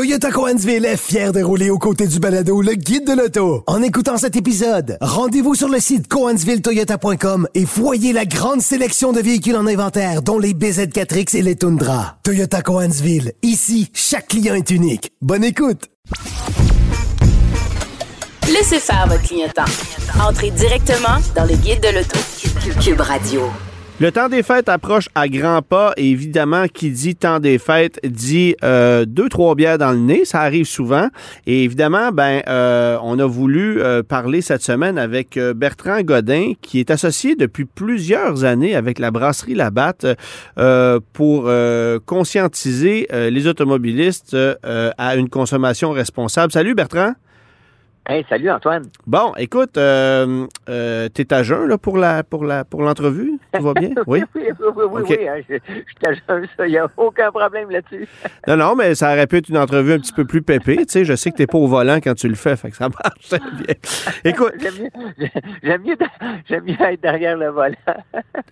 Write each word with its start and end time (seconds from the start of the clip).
Toyota 0.00 0.30
Coansville 0.30 0.86
est 0.86 0.96
fier 0.96 1.30
de 1.30 1.42
rouler 1.42 1.68
aux 1.68 1.76
côtés 1.76 2.06
du 2.06 2.20
balado 2.20 2.62
le 2.62 2.72
guide 2.72 3.06
de 3.06 3.12
l'auto. 3.12 3.64
En 3.66 3.82
écoutant 3.82 4.16
cet 4.16 4.34
épisode, 4.34 4.96
rendez-vous 5.02 5.54
sur 5.54 5.68
le 5.68 5.78
site 5.78 6.08
coansvilletoyota.com 6.08 7.46
et 7.54 7.66
voyez 7.66 8.14
la 8.14 8.24
grande 8.24 8.62
sélection 8.62 9.12
de 9.12 9.20
véhicules 9.20 9.56
en 9.56 9.66
inventaire, 9.66 10.22
dont 10.22 10.38
les 10.38 10.54
BZ4X 10.54 11.36
et 11.36 11.42
les 11.42 11.54
Tundra. 11.54 12.16
Toyota 12.22 12.62
Coansville, 12.62 13.34
ici, 13.42 13.90
chaque 13.92 14.28
client 14.28 14.54
est 14.54 14.70
unique. 14.70 15.12
Bonne 15.20 15.44
écoute! 15.44 15.90
Laissez 18.46 18.80
faire 18.80 19.06
votre 19.06 19.22
clientèle. 19.22 19.64
Entrez 20.18 20.50
directement 20.50 21.18
dans 21.36 21.44
le 21.44 21.56
guide 21.56 21.82
de 21.82 21.98
l'auto. 21.98 22.18
Cube 22.80 23.02
Radio. 23.02 23.42
Le 24.00 24.10
temps 24.10 24.30
des 24.30 24.42
fêtes 24.42 24.70
approche 24.70 25.10
à 25.14 25.28
grands 25.28 25.60
pas 25.60 25.92
et 25.98 26.08
évidemment, 26.08 26.64
qui 26.72 26.90
dit 26.90 27.16
temps 27.16 27.38
des 27.38 27.58
fêtes 27.58 28.00
dit 28.02 28.56
euh, 28.64 29.04
deux, 29.04 29.28
trois 29.28 29.54
bières 29.54 29.76
dans 29.76 29.92
le 29.92 29.98
nez. 29.98 30.24
Ça 30.24 30.40
arrive 30.40 30.64
souvent. 30.64 31.08
Et 31.46 31.64
évidemment, 31.64 32.10
ben, 32.10 32.40
euh, 32.48 32.96
on 33.02 33.18
a 33.18 33.26
voulu 33.26 33.82
euh, 33.82 34.02
parler 34.02 34.40
cette 34.40 34.62
semaine 34.62 34.96
avec 34.96 35.38
Bertrand 35.38 36.00
Godin, 36.00 36.54
qui 36.62 36.80
est 36.80 36.90
associé 36.90 37.36
depuis 37.36 37.66
plusieurs 37.66 38.44
années 38.44 38.74
avec 38.74 38.98
la 38.98 39.10
brasserie 39.10 39.54
Labatte 39.54 40.06
pour 41.12 41.50
conscientiser 42.06 43.06
les 43.12 43.46
automobilistes 43.46 44.34
à 44.96 45.16
une 45.16 45.28
consommation 45.28 45.90
responsable. 45.90 46.54
Salut 46.54 46.74
Bertrand. 46.74 47.12
Hey, 48.10 48.26
salut 48.28 48.50
Antoine. 48.50 48.82
Bon, 49.06 49.34
écoute, 49.36 49.78
euh, 49.78 50.44
euh, 50.68 51.08
t'es 51.10 51.32
à 51.32 51.44
jeun 51.44 51.68
là, 51.68 51.78
pour 51.78 51.96
la 51.96 52.24
pour 52.24 52.42
la 52.42 52.64
pour 52.64 52.82
l'entrevue? 52.82 53.38
Tout 53.52 53.62
va 53.62 53.72
bien? 53.72 53.90
Oui? 54.08 54.24
oui, 54.34 54.42
oui, 54.58 54.66
oui, 54.74 54.84
oui, 54.90 55.02
oui 55.08 55.28
hein, 55.28 55.40
je, 55.48 55.54
suis 55.54 55.84
à 56.04 56.12
jeun, 56.14 56.48
il 56.66 56.70
n'y 56.72 56.78
a 56.78 56.90
aucun 56.96 57.30
problème 57.30 57.70
là-dessus. 57.70 58.08
non, 58.48 58.56
non, 58.56 58.74
mais 58.74 58.96
ça 58.96 59.12
aurait 59.12 59.28
pu 59.28 59.36
être 59.36 59.48
une 59.48 59.58
entrevue 59.58 59.92
un 59.92 60.00
petit 60.00 60.12
peu 60.12 60.24
plus 60.24 60.42
pépée. 60.42 60.78
Tu 60.78 60.86
sais, 60.88 61.04
je 61.04 61.14
sais 61.14 61.30
que 61.30 61.36
t'es 61.36 61.46
pas 61.46 61.58
au 61.58 61.68
volant 61.68 62.00
quand 62.02 62.14
tu 62.14 62.26
le 62.26 62.34
fais, 62.34 62.56
fait 62.56 62.72
que 62.72 62.76
ça 62.76 62.88
marche 62.88 63.28
très 63.28 63.38
bien. 63.64 63.74
Écoute. 64.24 64.54
J'aime 65.62 65.82
mieux, 65.82 65.96
mieux, 66.50 66.60
mieux, 66.62 66.80
être 66.80 67.00
derrière 67.00 67.36
le 67.36 67.50
volant. 67.50 67.76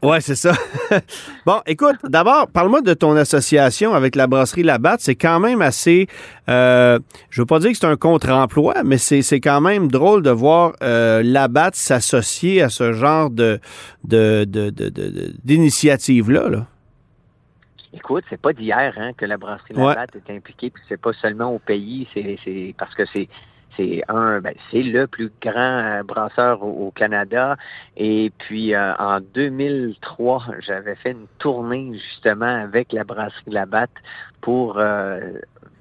ouais, 0.05 0.20
c'est 0.20 0.37
ça. 0.37 0.53
bon, 1.45 1.62
écoute, 1.67 1.97
d'abord, 2.05 2.47
parle-moi 2.47 2.81
de 2.83 2.95
ton 2.95 3.17
association 3.17 3.93
avec 3.93 4.15
la 4.15 4.28
brasserie 4.28 4.62
Labatte. 4.62 5.00
C'est 5.00 5.17
quand 5.17 5.41
même 5.41 5.62
assez. 5.62 6.06
Euh, 6.48 7.00
je 7.28 7.43
veux 7.43 7.47
pas 7.47 7.59
dire 7.59 7.72
que 7.72 7.77
c'est 7.77 7.87
un 7.87 7.97
contre-emploi, 7.97 8.84
mais 8.84 8.98
c'est 8.98 9.20
c'est 9.22 9.41
quand 9.41 9.47
même 9.60 9.88
drôle 9.91 10.22
de 10.22 10.30
voir 10.30 10.72
euh, 10.82 11.22
Labatt 11.22 11.74
s'associer 11.74 12.62
à 12.62 12.68
ce 12.68 12.92
genre 12.92 13.30
de, 13.30 13.60
d'initiative-là. 15.44 16.48
Là. 16.48 16.66
Écoute, 17.92 18.24
c'est 18.28 18.41
pas 18.41 18.52
d'hier 18.52 18.94
hein, 18.96 19.12
que 19.16 19.24
la 19.24 19.36
brasserie 19.36 19.74
Labatt 19.74 20.10
est 20.14 20.30
impliquée, 20.32 20.70
puis 20.70 20.82
c'est 20.88 21.00
pas 21.00 21.12
seulement 21.14 21.52
au 21.54 21.58
pays, 21.58 22.06
c'est, 22.14 22.74
parce 22.78 22.94
que 22.94 23.04
c'est 23.12 23.28
c'est 23.76 24.02
un, 24.08 24.41
ben, 24.41 24.54
c'est 24.72 24.82
le 24.82 25.06
plus 25.06 25.30
grand 25.41 26.00
euh, 26.00 26.02
brasseur 26.02 26.64
au, 26.64 26.91
Canada. 26.91 27.56
Et 27.96 28.32
puis 28.36 28.74
euh, 28.74 28.92
en 28.96 29.20
2003, 29.20 30.46
j'avais 30.58 30.96
fait 30.96 31.12
une 31.12 31.28
tournée 31.38 31.92
justement 31.94 32.62
avec 32.62 32.92
la 32.92 33.04
brasserie 33.04 33.52
Labatt 33.52 33.91
pour 34.41 34.80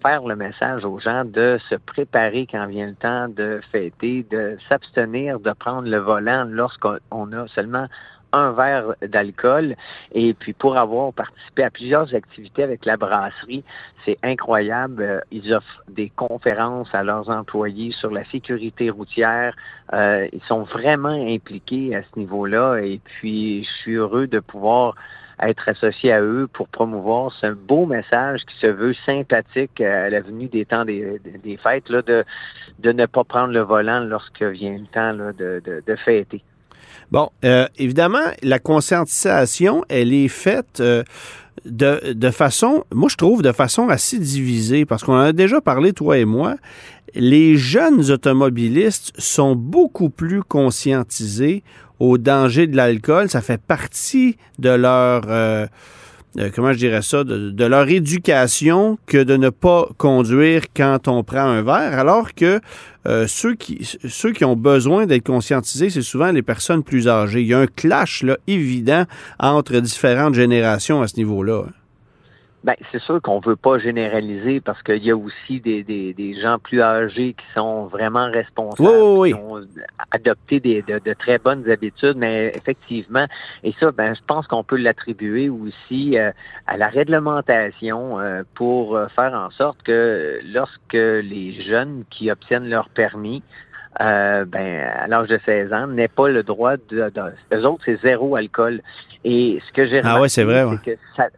faire 0.07 0.23
le 0.25 0.37
message 0.37 0.85
aux 0.85 0.99
gens 0.99 1.25
de 1.25 1.59
se 1.69 1.75
préparer 1.75 2.47
quand 2.49 2.65
vient 2.67 2.87
le 2.87 2.95
temps 2.95 3.27
de 3.27 3.59
fêter, 3.73 4.25
de 4.31 4.57
s'abstenir 4.69 5.39
de 5.41 5.51
prendre 5.51 5.89
le 5.89 5.97
volant 5.97 6.45
lorsqu'on 6.45 7.33
a 7.33 7.47
seulement 7.49 7.87
un 8.31 8.53
verre 8.53 8.95
d'alcool. 9.01 9.75
Et 10.13 10.33
puis 10.33 10.53
pour 10.53 10.77
avoir 10.77 11.11
participé 11.11 11.63
à 11.63 11.69
plusieurs 11.69 12.15
activités 12.15 12.63
avec 12.63 12.85
la 12.85 12.95
brasserie, 12.95 13.65
c'est 14.05 14.17
incroyable. 14.23 15.03
Euh, 15.03 15.19
ils 15.31 15.53
offrent 15.53 15.83
des 15.89 16.09
conférences 16.09 16.93
à 16.93 17.03
leurs 17.03 17.29
employés 17.29 17.91
sur 17.91 18.11
la 18.11 18.23
sécurité 18.25 18.89
routière. 18.89 19.55
Euh, 19.91 20.27
ils 20.31 20.43
sont 20.47 20.63
vraiment 20.63 21.09
impliqués 21.35 21.95
à 21.97 22.01
ce 22.03 22.19
niveau-là. 22.19 22.77
Et 22.77 23.01
puis 23.03 23.65
je 23.65 23.71
suis 23.81 23.95
heureux 23.95 24.27
de 24.27 24.39
pouvoir 24.39 24.95
être 25.41 25.69
associé 25.69 26.11
à 26.11 26.21
eux 26.21 26.47
pour 26.51 26.67
promouvoir 26.67 27.31
ce 27.31 27.47
beau 27.47 27.85
message 27.85 28.41
qui 28.45 28.57
se 28.59 28.67
veut 28.67 28.95
sympathique 29.05 29.79
à 29.81 30.09
la 30.09 30.21
venue 30.21 30.47
des 30.47 30.65
temps 30.65 30.85
des, 30.85 31.19
fêtes, 31.61 31.89
là, 31.89 32.01
de, 32.01 32.23
de 32.79 32.91
ne 32.91 33.05
pas 33.05 33.23
prendre 33.23 33.53
le 33.53 33.61
volant 33.61 33.99
lorsque 33.99 34.41
vient 34.41 34.77
le 34.77 34.87
temps 34.87 35.13
de, 35.13 35.61
de, 35.85 35.95
fêter. 35.95 36.43
Bon, 37.11 37.29
euh, 37.45 37.67
évidemment, 37.77 38.31
la 38.41 38.59
conscientisation, 38.59 39.83
elle 39.89 40.13
est 40.13 40.27
faite 40.27 40.79
euh, 40.79 41.03
de, 41.65 42.13
de, 42.13 42.31
façon, 42.31 42.83
moi 42.93 43.09
je 43.09 43.15
trouve, 43.15 43.41
de 43.41 43.51
façon 43.51 43.89
assez 43.89 44.19
divisée, 44.19 44.85
parce 44.85 45.03
qu'on 45.03 45.13
en 45.13 45.19
a 45.19 45.33
déjà 45.33 45.61
parlé, 45.61 45.93
toi 45.93 46.17
et 46.17 46.25
moi. 46.25 46.55
Les 47.13 47.55
jeunes 47.55 48.11
automobilistes 48.11 49.13
sont 49.17 49.55
beaucoup 49.55 50.09
plus 50.09 50.43
conscientisés 50.43 51.63
au 51.99 52.17
danger 52.17 52.67
de 52.67 52.75
l'alcool. 52.75 53.29
Ça 53.29 53.41
fait 53.41 53.61
partie 53.61 54.37
de 54.59 54.69
leur, 54.69 55.23
euh, 55.27 55.65
euh, 56.37 56.49
comment 56.53 56.71
je 56.71 56.77
dirais 56.77 57.01
ça, 57.01 57.23
de, 57.23 57.65
leur 57.65 57.89
éducation 57.89 58.99
que 59.07 59.23
de 59.23 59.37
ne 59.37 59.49
pas 59.49 59.87
conduire 59.97 60.63
quand 60.75 61.07
on 61.07 61.23
prend 61.23 61.47
un 61.47 61.63
verre, 61.63 61.97
alors 61.97 62.33
que 62.35 62.59
euh, 63.07 63.25
ceux, 63.27 63.55
qui, 63.55 63.87
ceux 64.07 64.33
qui 64.33 64.45
ont 64.45 64.55
besoin 64.55 65.05
d'être 65.05 65.25
conscientisés, 65.25 65.89
c'est 65.89 66.01
souvent 66.01 66.31
les 66.31 66.43
personnes 66.43 66.83
plus 66.83 67.07
âgées. 67.07 67.41
Il 67.41 67.47
y 67.47 67.53
a 67.53 67.59
un 67.59 67.67
clash 67.67 68.23
là, 68.23 68.37
évident 68.47 69.05
entre 69.39 69.79
différentes 69.79 70.35
générations 70.35 71.01
à 71.01 71.07
ce 71.07 71.15
niveau-là. 71.17 71.63
Ben, 72.67 72.75
c'est 72.91 72.99
sûr 72.99 73.21
qu'on 73.21 73.39
veut 73.39 73.55
pas 73.55 73.79
généraliser 73.79 74.59
parce 74.59 74.83
qu'il 74.83 75.01
y 75.01 75.09
a 75.09 75.15
aussi 75.15 75.61
des, 75.61 75.83
des, 75.83 76.13
des, 76.13 76.33
gens 76.33 76.59
plus 76.59 76.81
âgés 76.81 77.33
qui 77.33 77.45
sont 77.55 77.85
vraiment 77.85 78.29
responsables, 78.29 79.25
qui 79.25 79.33
ont 79.33 79.65
adopté 80.11 80.59
des, 80.59 80.81
de, 80.81 80.99
de, 80.99 81.13
très 81.13 81.37
bonnes 81.37 81.69
habitudes, 81.69 82.17
mais 82.17 82.51
effectivement, 82.53 83.25
et 83.63 83.73
ça, 83.79 83.93
ben, 83.93 84.13
je 84.13 84.19
pense 84.27 84.47
qu'on 84.47 84.65
peut 84.65 84.75
l'attribuer 84.75 85.47
aussi 85.47 86.17
euh, 86.17 86.33
à 86.65 86.75
la 86.75 86.89
réglementation 86.89 88.19
euh, 88.19 88.43
pour 88.53 88.97
euh, 88.97 89.07
faire 89.15 89.33
en 89.33 89.49
sorte 89.51 89.81
que 89.83 90.41
lorsque 90.53 90.91
les 90.91 91.61
jeunes 91.65 92.03
qui 92.09 92.29
obtiennent 92.29 92.67
leur 92.69 92.89
permis 92.89 93.43
euh, 94.01 94.45
ben, 94.45 94.83
à 94.83 95.07
l'âge 95.07 95.27
de 95.27 95.39
16 95.43 95.73
ans, 95.73 95.87
n'aient 95.87 96.07
pas 96.07 96.27
le 96.27 96.43
droit 96.43 96.75
de, 96.89 97.09
de, 97.09 97.65
autres, 97.65 97.83
c'est 97.85 97.99
zéro 98.01 98.35
alcool. 98.35 98.81
Et 99.23 99.59
ce 99.65 99.73
que 99.73 99.87
j'ai 99.87 100.01
ah 100.03 100.19
ouais, 100.19 100.29
c'est 100.29 100.43
vrai, 100.43 100.65
c'est 100.69 100.91
que 100.91 100.99
ça, 101.15 101.29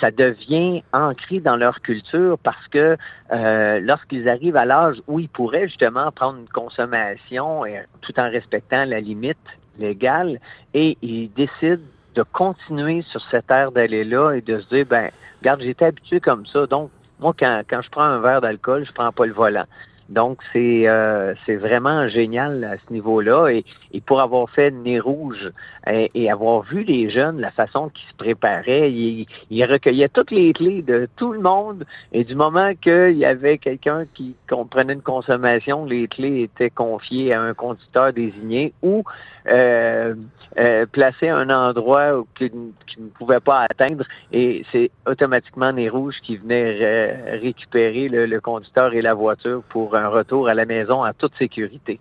ça 0.00 0.10
devient 0.10 0.82
ancré 0.92 1.40
dans 1.40 1.56
leur 1.56 1.80
culture 1.80 2.38
parce 2.38 2.66
que 2.68 2.96
euh, 3.32 3.80
lorsqu'ils 3.80 4.28
arrivent 4.28 4.56
à 4.56 4.64
l'âge 4.64 4.96
où 5.06 5.20
ils 5.20 5.28
pourraient 5.28 5.68
justement 5.68 6.10
prendre 6.12 6.38
une 6.38 6.48
consommation 6.48 7.64
et, 7.66 7.82
tout 8.00 8.18
en 8.18 8.30
respectant 8.30 8.84
la 8.84 9.00
limite 9.00 9.38
légale 9.78 10.40
et 10.74 10.96
ils 11.02 11.32
décident 11.32 11.82
de 12.14 12.22
continuer 12.22 13.02
sur 13.02 13.20
cette 13.30 13.50
aire 13.50 13.72
d'aller-là 13.72 14.32
et 14.32 14.40
de 14.40 14.58
se 14.60 14.68
dire, 14.74 14.86
ben, 14.86 15.10
regarde, 15.40 15.60
j'étais 15.62 15.84
habitué 15.84 16.20
comme 16.20 16.46
ça, 16.46 16.66
donc 16.66 16.90
moi, 17.20 17.34
quand, 17.38 17.62
quand 17.68 17.82
je 17.82 17.90
prends 17.90 18.02
un 18.02 18.20
verre 18.20 18.40
d'alcool, 18.40 18.84
je 18.86 18.92
prends 18.92 19.12
pas 19.12 19.26
le 19.26 19.32
volant. 19.32 19.64
Donc, 20.08 20.38
c'est 20.52 20.88
euh, 20.88 21.34
vraiment 21.46 22.08
génial 22.08 22.64
à 22.64 22.76
ce 22.78 22.92
niveau-là. 22.92 23.48
Et, 23.48 23.64
pour 24.06 24.20
avoir 24.20 24.48
fait 24.48 24.70
Nez 24.70 25.00
Rouge 25.00 25.50
et, 25.86 26.30
avoir 26.30 26.62
vu 26.62 26.82
les 26.82 27.10
jeunes, 27.10 27.40
la 27.40 27.50
façon 27.50 27.90
qu'ils 27.90 28.08
se 28.08 28.14
préparaient, 28.14 28.90
ils, 28.90 29.26
ils, 29.50 29.64
recueillaient 29.64 30.08
toutes 30.08 30.30
les 30.30 30.52
clés 30.52 30.82
de 30.82 31.08
tout 31.16 31.32
le 31.32 31.40
monde. 31.40 31.84
Et 32.12 32.24
du 32.24 32.34
moment 32.34 32.72
qu'il 32.74 33.18
y 33.18 33.24
avait 33.24 33.58
quelqu'un 33.58 34.06
qui 34.14 34.34
comprenait 34.48 34.94
une 34.94 35.02
consommation, 35.02 35.84
les 35.84 36.08
clés 36.08 36.42
étaient 36.42 36.70
confiées 36.70 37.34
à 37.34 37.42
un 37.42 37.54
conducteur 37.54 38.12
désigné 38.12 38.72
ou 38.82 39.04
euh, 39.48 40.14
euh, 40.58 40.86
placées 40.86 41.28
à 41.28 41.36
un 41.36 41.50
endroit 41.50 42.24
qui, 42.36 42.50
ne 42.98 43.08
pouvait 43.08 43.40
pas 43.40 43.66
atteindre. 43.68 44.04
Et 44.32 44.64
c'est 44.72 44.90
automatiquement 45.06 45.72
Nez 45.72 45.88
Rouge 45.88 46.16
qui 46.22 46.36
venait 46.36 47.38
récupérer 47.38 48.08
le, 48.08 48.26
le 48.26 48.40
conducteur 48.40 48.94
et 48.94 49.02
la 49.02 49.14
voiture 49.14 49.62
pour 49.68 49.96
un 49.96 50.08
retour 50.08 50.48
à 50.48 50.54
la 50.54 50.64
maison 50.64 51.04
en 51.04 51.12
toute 51.12 51.32
sécurité. 51.38 52.00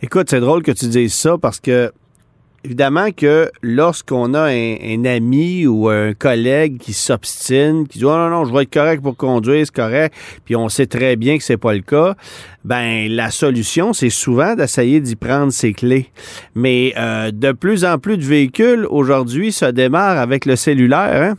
Écoute, 0.00 0.30
c'est 0.30 0.40
drôle 0.40 0.62
que 0.62 0.72
tu 0.72 0.86
dises 0.86 1.14
ça 1.14 1.36
parce 1.38 1.60
que 1.60 1.92
évidemment 2.64 3.10
que 3.12 3.50
lorsqu'on 3.62 4.34
a 4.34 4.50
un, 4.50 5.04
ami 5.04 5.66
ou 5.66 5.88
un 5.88 6.12
collègue 6.12 6.78
qui 6.78 6.92
s'obstine, 6.92 7.86
qui 7.86 7.98
dit 7.98 8.04
oh 8.04 8.10
non 8.10 8.30
non, 8.30 8.44
je 8.44 8.52
vais 8.52 8.62
être 8.62 8.72
correct 8.72 9.02
pour 9.02 9.16
conduire, 9.16 9.64
c'est 9.64 9.74
correct, 9.74 10.14
puis 10.44 10.56
on 10.56 10.68
sait 10.68 10.86
très 10.86 11.16
bien 11.16 11.38
que 11.38 11.44
c'est 11.44 11.56
pas 11.56 11.74
le 11.74 11.80
cas, 11.80 12.14
ben 12.64 13.08
la 13.08 13.30
solution 13.30 13.92
c'est 13.92 14.10
souvent 14.10 14.54
d'essayer 14.54 15.00
d'y 15.00 15.16
prendre 15.16 15.52
ses 15.52 15.72
clés. 15.72 16.10
Mais 16.54 16.92
euh, 16.96 17.30
de 17.32 17.52
plus 17.52 17.84
en 17.84 17.98
plus 17.98 18.18
de 18.18 18.24
véhicules 18.24 18.86
aujourd'hui 18.90 19.52
se 19.52 19.66
démarrent 19.66 20.18
avec 20.18 20.44
le 20.44 20.56
cellulaire. 20.56 21.22
Hein? 21.22 21.34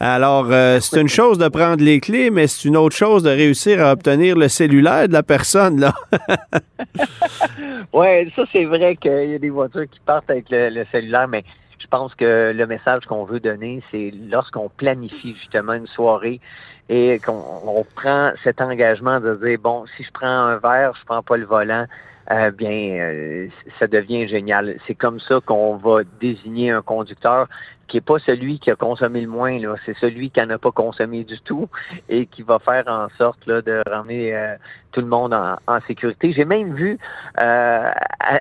Alors 0.00 0.48
euh, 0.50 0.78
c'est 0.80 1.00
une 1.00 1.08
chose 1.20 1.38
de 1.38 1.48
prendre 1.48 1.82
les 1.82 2.00
clés, 2.00 2.30
mais 2.30 2.46
c'est 2.46 2.68
une 2.68 2.76
autre 2.76 2.96
chose 2.96 3.22
de 3.22 3.30
réussir 3.30 3.84
à 3.84 3.92
obtenir 3.92 4.36
le 4.36 4.48
cellulaire 4.48 5.08
de 5.08 5.12
la 5.12 5.22
personne 5.22 5.80
là. 5.80 5.94
ouais, 7.92 8.28
ça 8.36 8.42
c'est 8.52 8.64
vrai 8.64 8.96
qu'il 8.96 9.30
y 9.30 9.34
a 9.34 9.38
des 9.38 9.50
voitures 9.50 9.88
qui 9.90 10.00
partent 10.04 10.30
avec 10.30 10.50
le, 10.50 10.57
cellulaire, 10.92 11.28
mais 11.28 11.44
je 11.78 11.86
pense 11.86 12.14
que 12.14 12.52
le 12.54 12.66
message 12.66 13.06
qu'on 13.06 13.24
veut 13.24 13.40
donner, 13.40 13.82
c'est 13.90 14.12
lorsqu'on 14.28 14.68
planifie 14.68 15.34
justement 15.34 15.74
une 15.74 15.86
soirée 15.86 16.40
et 16.88 17.20
qu'on 17.20 17.86
prend 17.94 18.32
cet 18.42 18.60
engagement 18.60 19.20
de 19.20 19.34
dire, 19.36 19.58
bon, 19.62 19.84
si 19.96 20.02
je 20.02 20.10
prends 20.10 20.26
un 20.26 20.56
verre, 20.56 20.94
je 20.98 21.04
prends 21.04 21.22
pas 21.22 21.36
le 21.36 21.46
volant, 21.46 21.86
euh, 22.30 22.50
bien, 22.50 22.70
euh, 22.70 23.48
ça 23.78 23.86
devient 23.86 24.28
génial. 24.28 24.76
C'est 24.86 24.94
comme 24.94 25.20
ça 25.20 25.40
qu'on 25.44 25.76
va 25.76 26.00
désigner 26.20 26.70
un 26.70 26.82
conducteur 26.82 27.48
qui 27.88 27.96
est 27.96 28.02
pas 28.02 28.18
celui 28.18 28.58
qui 28.58 28.70
a 28.70 28.76
consommé 28.76 29.22
le 29.22 29.28
moins, 29.28 29.58
là, 29.58 29.74
c'est 29.84 29.96
celui 29.98 30.30
qui 30.30 30.40
n'en 30.40 30.50
a 30.50 30.58
pas 30.58 30.70
consommé 30.70 31.24
du 31.24 31.40
tout 31.40 31.68
et 32.08 32.26
qui 32.26 32.42
va 32.42 32.58
faire 32.58 32.84
en 32.86 33.08
sorte 33.16 33.44
là, 33.46 33.62
de 33.62 33.82
ramener 33.88 34.34
euh, 34.34 34.54
tout 34.92 35.00
le 35.00 35.06
monde 35.06 35.34
en, 35.34 35.80
sécurité. 35.86 36.32
J'ai 36.32 36.44
même 36.44 36.74
vu 36.74 36.98
à, 37.36 37.94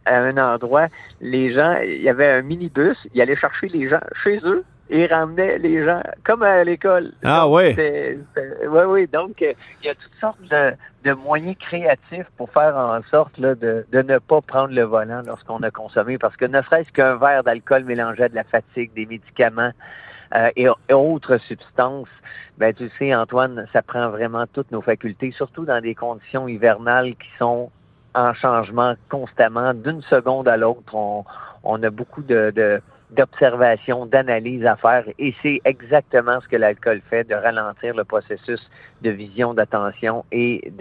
un 0.05 0.38
endroit, 0.38 0.88
les 1.21 1.53
gens, 1.53 1.77
il 1.83 2.01
y 2.01 2.09
avait 2.09 2.27
un 2.27 2.41
minibus, 2.41 2.97
il 3.13 3.21
allait 3.21 3.35
chercher 3.35 3.67
les 3.69 3.88
gens 3.89 4.01
chez 4.23 4.39
eux 4.44 4.63
et 4.89 5.06
ramenait 5.07 5.57
les 5.57 5.84
gens 5.84 6.01
comme 6.24 6.44
à 6.44 6.63
l'école. 6.63 7.12
Ah 7.24 7.48
oui? 7.48 7.75
Oui, 7.78 8.81
oui. 8.88 9.07
Donc, 9.07 9.42
euh, 9.42 9.54
il 9.81 9.88
y 9.88 9.89
a 9.89 9.95
toutes 9.95 10.19
sortes 10.19 10.42
de, 10.42 11.13
moyens 11.13 11.56
créatifs 11.57 12.28
pour 12.36 12.51
faire 12.51 12.75
en 12.75 13.01
sorte 13.10 13.38
là, 13.38 13.56
de, 13.56 13.86
ne 13.94 14.18
pas 14.18 14.42
prendre 14.42 14.74
le 14.74 14.84
volant 14.84 15.22
lorsqu'on 15.25 15.63
a 15.63 15.72
consommé, 15.72 16.18
parce 16.18 16.36
que 16.36 16.45
ne 16.45 16.62
serait-ce 16.62 16.92
qu'un 16.92 17.16
verre 17.16 17.44
d'alcool 17.44 17.86
mélangé 17.86 18.24
à 18.24 18.30
de 18.30 18.36
la 18.36 18.44
fatigue, 18.44 18.94
des 18.94 19.06
médicaments 19.06 19.72
euh, 20.36 20.50
et, 20.57 20.68
autres 20.94 21.38
substances, 21.38 22.10
ben 22.57 22.74
tu 22.74 22.89
sais, 23.00 23.16
Antoine, 23.16 23.68
ça 23.72 23.81
prend 23.81 24.10
vraiment 24.10 24.45
toutes 24.51 24.72
nos 24.72 24.81
facultés, 24.81 25.31
surtout 25.31 25.63
dans 25.63 25.80
des 25.80 25.95
conditions 25.95 26.50
hivernales 26.50 27.16
qui 27.16 27.30
sont 27.39 27.72
en 28.13 28.34
changement 28.34 28.95
constamment, 29.10 29.74
d'une 29.74 30.01
seconde 30.01 30.50
à 30.50 30.57
l'autre. 30.57 30.94
On, 30.94 31.24
on 31.63 31.81
a 31.84 31.89
beaucoup 31.89 32.22
de 32.22 32.81
d'observation, 33.12 34.06
d'analyse 34.06 34.65
à 34.65 34.75
faire. 34.75 35.06
Et 35.18 35.33
c'est 35.42 35.62
exactement 35.65 36.39
ce 36.42 36.48
que 36.48 36.56
l'alcool 36.57 37.01
fait, 37.09 37.24
de 37.24 37.36
ralentir 37.36 37.95
le 37.95 38.04
processus 38.04 38.69
de 39.01 39.09
vision, 39.09 39.54
d'attention 39.54 40.25
et 40.31 40.71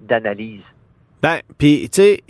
d'analyse. 0.00 0.62
Ben, 1.20 1.40
puis 1.58 1.88
tu 1.90 2.02
sais, 2.02 2.22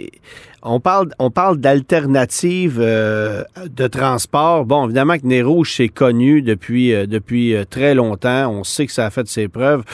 on 0.63 0.81
parle, 0.81 1.59
d'alternatives 1.59 2.79
euh, 2.81 3.45
de 3.71 3.87
transport. 3.87 4.65
Bon, 4.65 4.87
évidemment 4.87 5.17
que 5.17 5.27
Nez 5.27 5.43
Rouge, 5.43 5.75
c'est 5.77 5.89
connu 5.89 6.43
depuis, 6.43 6.93
euh, 6.93 7.07
euh, 7.07 7.65
très 7.65 7.95
longtemps. 7.95 8.51
On 8.51 8.65
sait 8.65 8.87
que 8.87 8.93
ça 8.93 9.07
a 9.07 9.11
fait 9.11 9.29
ses 9.29 9.49
preuves. 9.49 9.85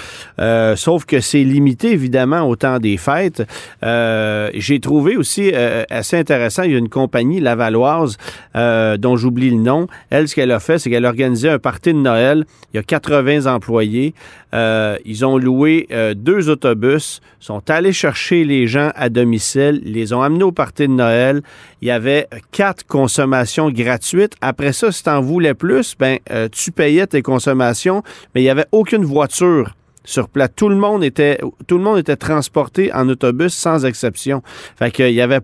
sauf 0.76 1.04
que 1.04 1.20
c'est 1.20 1.44
limité, 1.44 1.92
évidemment, 1.92 2.42
au 2.42 2.56
temps 2.56 2.78
des 2.78 2.96
fêtes. 2.96 3.42
J'ai 3.82 4.80
trouvé 4.80 5.16
aussi 5.16 5.52
assez 5.54 6.16
intéressant, 6.16 6.62
il 6.62 6.72
y 6.72 6.74
a 6.74 6.78
une 6.78 6.88
compagnie 6.88 7.40
lavalloise 7.40 8.16
dont 8.54 9.16
j'oublie 9.16 9.50
le 9.50 9.58
nom. 9.58 9.86
Elle, 10.10 10.28
ce 10.28 10.34
qu'elle 10.34 10.52
a 10.52 10.60
fait, 10.60 10.78
c'est 10.78 10.90
qu'elle 10.90 11.04
a 11.04 11.08
organisé 11.08 11.48
un 11.50 11.58
party 11.58 11.92
de 11.92 11.98
Noël. 11.98 12.44
Il 12.72 12.76
y 12.76 12.80
a 12.80 12.82
80 12.82 13.46
employés. 13.46 14.14
ils 14.52 15.24
ont 15.24 15.38
loué 15.38 15.88
deux 16.16 16.48
autobus, 16.48 17.20
sont 17.40 17.62
allés 17.70 17.92
chercher 17.92 18.44
les 18.44 18.66
gens 18.66 18.90
à 18.94 19.08
domicile, 19.08 19.82
les 19.84 20.12
ont 20.12 20.22
amenés 20.22 20.44
de 20.72 20.86
Noël. 20.86 21.42
Il 21.80 21.88
y 21.88 21.90
avait 21.90 22.28
quatre 22.52 22.86
consommations 22.86 23.70
gratuites. 23.70 24.34
Après 24.40 24.72
ça, 24.72 24.92
si 24.92 25.02
tu 25.02 25.10
en 25.10 25.20
voulais 25.20 25.54
plus, 25.54 25.94
ben, 25.98 26.18
euh, 26.30 26.48
tu 26.50 26.72
payais 26.72 27.06
tes 27.06 27.22
consommations, 27.22 28.02
mais 28.34 28.40
il 28.42 28.44
n'y 28.44 28.50
avait 28.50 28.66
aucune 28.72 29.04
voiture 29.04 29.74
sur 30.04 30.28
place. 30.28 30.50
Tout 30.54 30.68
le 30.68 30.76
monde 30.76 31.02
était, 31.02 31.38
tout 31.66 31.78
le 31.78 31.84
monde 31.84 31.98
était 31.98 32.16
transporté 32.16 32.92
en 32.92 33.08
autobus 33.08 33.54
sans 33.54 33.84
exception. 33.84 34.42
Fait 34.76 34.90
qu'il 34.90 35.12
y 35.12 35.20
avait, 35.20 35.40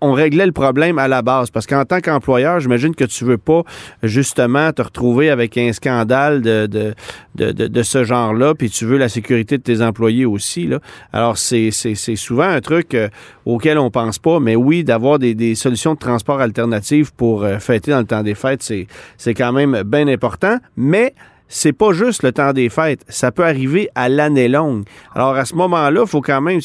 on 0.00 0.12
réglait 0.12 0.46
le 0.46 0.52
problème 0.52 0.98
à 0.98 1.08
la 1.08 1.22
base 1.22 1.50
parce 1.50 1.66
qu'en 1.66 1.84
tant 1.84 2.00
qu'employeur, 2.00 2.60
j'imagine 2.60 2.94
que 2.94 3.04
tu 3.04 3.24
veux 3.24 3.38
pas 3.38 3.62
justement 4.02 4.72
te 4.72 4.82
retrouver 4.82 5.30
avec 5.30 5.56
un 5.58 5.72
scandale 5.72 6.42
de, 6.42 6.66
de, 6.66 6.94
de, 7.34 7.52
de, 7.52 7.82
ce 7.82 8.04
genre-là, 8.04 8.54
puis 8.54 8.70
tu 8.70 8.84
veux 8.84 8.98
la 8.98 9.08
sécurité 9.08 9.58
de 9.58 9.62
tes 9.62 9.82
employés 9.82 10.26
aussi. 10.26 10.66
Là. 10.66 10.78
Alors, 11.12 11.38
c'est, 11.38 11.70
souvent 11.70 12.48
un 12.48 12.60
truc 12.60 12.94
euh, 12.94 13.08
auquel 13.44 13.78
on 13.78 13.90
pense 13.90 14.18
pas, 14.18 14.40
mais 14.40 14.56
oui, 14.56 14.84
d'avoir 14.84 15.18
des, 15.18 15.34
des 15.34 15.54
solutions 15.54 15.94
de 15.94 15.98
transport 15.98 16.40
alternatives 16.40 17.12
pour 17.14 17.44
euh, 17.44 17.58
fêter 17.58 17.90
dans 17.90 17.98
le 17.98 18.06
temps 18.06 18.22
des 18.22 18.34
fêtes, 18.34 18.62
c'est, 18.62 18.86
c'est 19.16 19.34
quand 19.34 19.52
même 19.52 19.82
bien 19.84 20.06
important. 20.08 20.58
Mais 20.76 21.14
c'est 21.50 21.72
pas 21.72 21.92
juste 21.92 22.22
le 22.22 22.32
temps 22.32 22.52
des 22.52 22.68
fêtes, 22.68 23.04
ça 23.08 23.32
peut 23.32 23.44
arriver 23.44 23.90
à 23.94 24.08
l'année 24.08 24.48
longue. 24.48 24.84
Alors 25.14 25.34
à 25.34 25.44
ce 25.44 25.54
moment-là, 25.56 26.06
faut 26.06 26.22
quand 26.22 26.40
même 26.40 26.60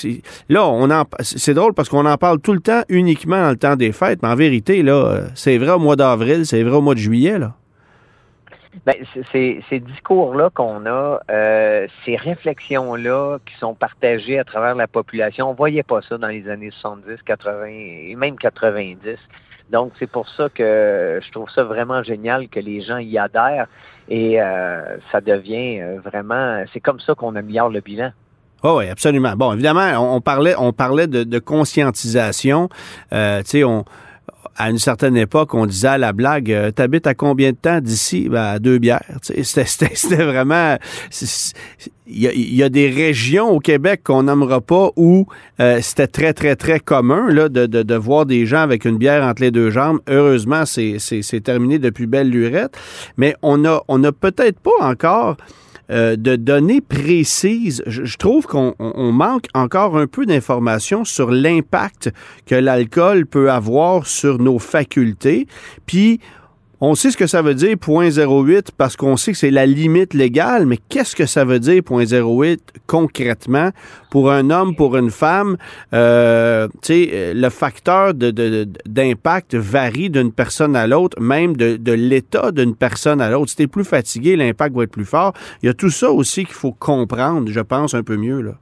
là 0.48 0.66
on 0.66 0.90
en 0.92 1.04
c'est 1.20 1.54
drôle 1.54 1.74
parce 1.74 1.90
qu'on 1.90 2.06
en 2.06 2.18
parle 2.18 2.40
tout 2.40 2.54
le 2.54 2.62
temps 2.62 2.84
uniquement 2.88 3.42
dans 3.42 3.50
le 3.50 3.58
temps 3.58 3.76
des 3.76 3.92
fêtes, 3.92 4.20
mais 4.22 4.30
en 4.30 4.36
vérité 4.36 4.84
là, 4.84 5.24
c'est 5.34 5.58
vrai 5.58 5.72
au 5.72 5.80
mois 5.80 5.96
d'avril, 5.96 6.46
c'est 6.46 6.64
vrai 6.64 6.78
au 6.78 6.82
mois 6.82 6.94
de 6.94 7.00
juillet 7.00 7.40
là. 7.40 7.54
Ben, 8.86 8.96
ces, 9.32 9.64
ces 9.70 9.80
discours-là 9.80 10.50
qu'on 10.54 10.86
a, 10.86 11.20
euh, 11.32 11.88
ces 12.04 12.18
réflexions-là 12.18 13.40
qui 13.46 13.56
sont 13.56 13.74
partagées 13.74 14.38
à 14.38 14.44
travers 14.44 14.76
la 14.76 14.88
population, 14.88 15.50
on 15.50 15.54
voyait 15.54 15.82
pas 15.82 16.02
ça 16.02 16.18
dans 16.18 16.28
les 16.28 16.48
années 16.50 16.72
70, 16.72 17.24
80 17.26 17.66
et 17.68 18.16
même 18.16 18.38
90. 18.38 19.18
Donc, 19.72 19.94
c'est 19.98 20.10
pour 20.10 20.30
ça 20.30 20.50
que 20.50 21.20
je 21.24 21.32
trouve 21.32 21.50
ça 21.50 21.64
vraiment 21.64 22.04
génial 22.04 22.48
que 22.50 22.60
les 22.60 22.82
gens 22.82 22.98
y 22.98 23.18
adhèrent 23.18 23.68
et 24.10 24.42
euh, 24.42 24.98
ça 25.12 25.22
devient 25.22 25.80
euh, 25.81 26.00
vraiment, 26.04 26.63
c'est 26.74 26.80
comme 26.80 27.00
ça 27.00 27.16
qu'on 27.16 27.36
améliore 27.36 27.69
le 27.69 27.81
bilan. 27.81 28.12
Oh 28.63 28.78
oui, 28.80 28.90
absolument. 28.90 29.36
Bon, 29.36 29.54
évidemment, 29.54 30.16
on, 30.16 30.22
parlait, 30.22 30.56
on 30.57 30.74
parlait 30.74 31.07
de, 31.07 31.40
conscientisation. 31.40 32.69
Euh, 33.13 33.44
tu 33.44 33.50
sais, 33.50 33.63
on 33.63 33.86
à 34.57 34.69
une 34.69 34.78
certaine 34.78 35.18
époque, 35.18 35.54
on 35.54 35.66
disait 35.66 35.90
à 35.90 35.98
la 35.98 36.13
blague, 36.13 36.52
euh, 36.52 36.72
t'habites 36.72 37.07
à 37.07 37.13
combien 37.13 37.52
de 37.52 37.57
temps 37.57 37.81
d'ici? 37.81 38.30
Ben, 38.30 38.44
à 38.44 38.60
deux 38.60 38.78
bières. 38.78 39.04
C'était 39.22 40.24
vraiment... 40.24 40.78
Il 42.07 42.22
y, 42.22 42.62
a, 42.62 42.69
des 42.69 42.88
régions 42.88 43.50
au 43.50 43.60
Québec 43.60 44.02
qu'on 44.04 44.24
nommera 44.24 44.62
pas 44.62 44.92
où 44.96 45.25
euh, 45.60 45.80
c'était 45.81 46.06
très, 46.06 46.34
très, 46.34 46.56
très 46.56 46.80
commun 46.80 47.31
là, 47.31 47.50
de, 47.50 47.66
de, 47.66 47.81
de, 47.81 47.96
voir 47.96 48.28
des 48.28 48.46
gens 48.46 48.60
avec 48.60 48.86
une 48.86 49.00
bière 49.00 49.24
entre 49.24 49.42
les 49.42 49.50
deux 49.50 49.72
jambes. 49.72 50.00
Heureusement, 50.07 50.66
c'est 50.68 51.44
terminé 51.44 51.80
depuis 51.80 52.06
belle 52.06 52.30
lurette. 52.30 52.78
Mais 53.18 53.36
on 53.42 53.66
a, 53.66 53.81
on 53.88 54.04
a 54.04 54.12
peut-être 54.12 54.60
pas 54.60 54.78
encore 54.81 55.38
euh, 55.92 56.16
de 56.16 56.36
données 56.36 56.82
précises. 56.82 57.84
Je, 57.86 58.18
trouve 58.18 58.48
qu'on 58.48 58.74
manque 59.12 59.46
encore 59.54 59.98
un 59.98 60.08
peu 60.08 60.26
d'informations 60.26 61.06
sur 61.06 61.30
l'impact 61.30 62.12
que 62.46 62.56
l'alcool 62.56 63.26
peut 63.26 63.52
avoir 63.52 64.08
sur 64.08 64.40
nos 64.40 64.58
facultés. 64.60 65.48
Puis, 65.86 66.20
on 66.81 66.95
sait 66.95 67.12
ce 67.12 67.18
que 67.18 67.27
ça 67.27 67.42
veut 67.42 67.54
dire 67.54 67.75
0.08 67.75 68.68
parce 68.77 68.95
qu'on 68.95 69.18
sait 69.18 69.31
que 69.31 69.38
c'est 69.38 69.51
la 69.51 69.66
limite 69.66 70.13
légale, 70.13 70.66
mais 70.66 70.77
qu'est-ce 70.89 71.16
que 71.16 71.25
ça 71.25 71.45
veut 71.45 71.60
dire 71.60 71.81
0.08 71.81 72.60
concrètement 72.86 73.72
pour 74.12 74.31
un 74.31 74.50
homme, 74.50 74.75
pour 74.75 74.98
une 74.98 75.12
femme? 75.12 75.57
Euh, 75.94 76.67
euh 76.89 77.34
le 77.34 77.50
facteur 77.50 78.13
d'impact 78.13 79.55
varie 79.55 80.10
d'une 80.10 80.32
personne 80.32 80.75
à 80.75 80.88
l'autre, 80.88 81.20
même 81.22 81.55
de, 81.55 81.77
de 81.77 81.91
l'état 81.91 82.51
d'une 82.51 82.75
personne 82.75 83.22
à 83.22 83.29
l'autre. 83.29 83.50
Si 83.50 83.55
tu 83.55 83.63
es 83.63 83.67
plus 83.67 83.84
fatigué, 83.84 84.36
l'impact 84.36 84.75
va 84.75 84.84
être 84.84 84.91
plus 84.91 85.05
fort. 85.05 85.34
Il 85.63 85.67
y 85.67 85.70
a 85.70 85.74
tout 85.74 85.89
ça 85.89 86.12
aussi 86.12 86.46
qu'il 86.46 86.55
faut 86.55 86.72
comprendre, 86.72 87.50
je 87.51 87.60
pense, 87.60 87.94
un 87.94 88.03
peu 88.03 88.17
mieux. 88.17 88.41
Là. 88.41 88.55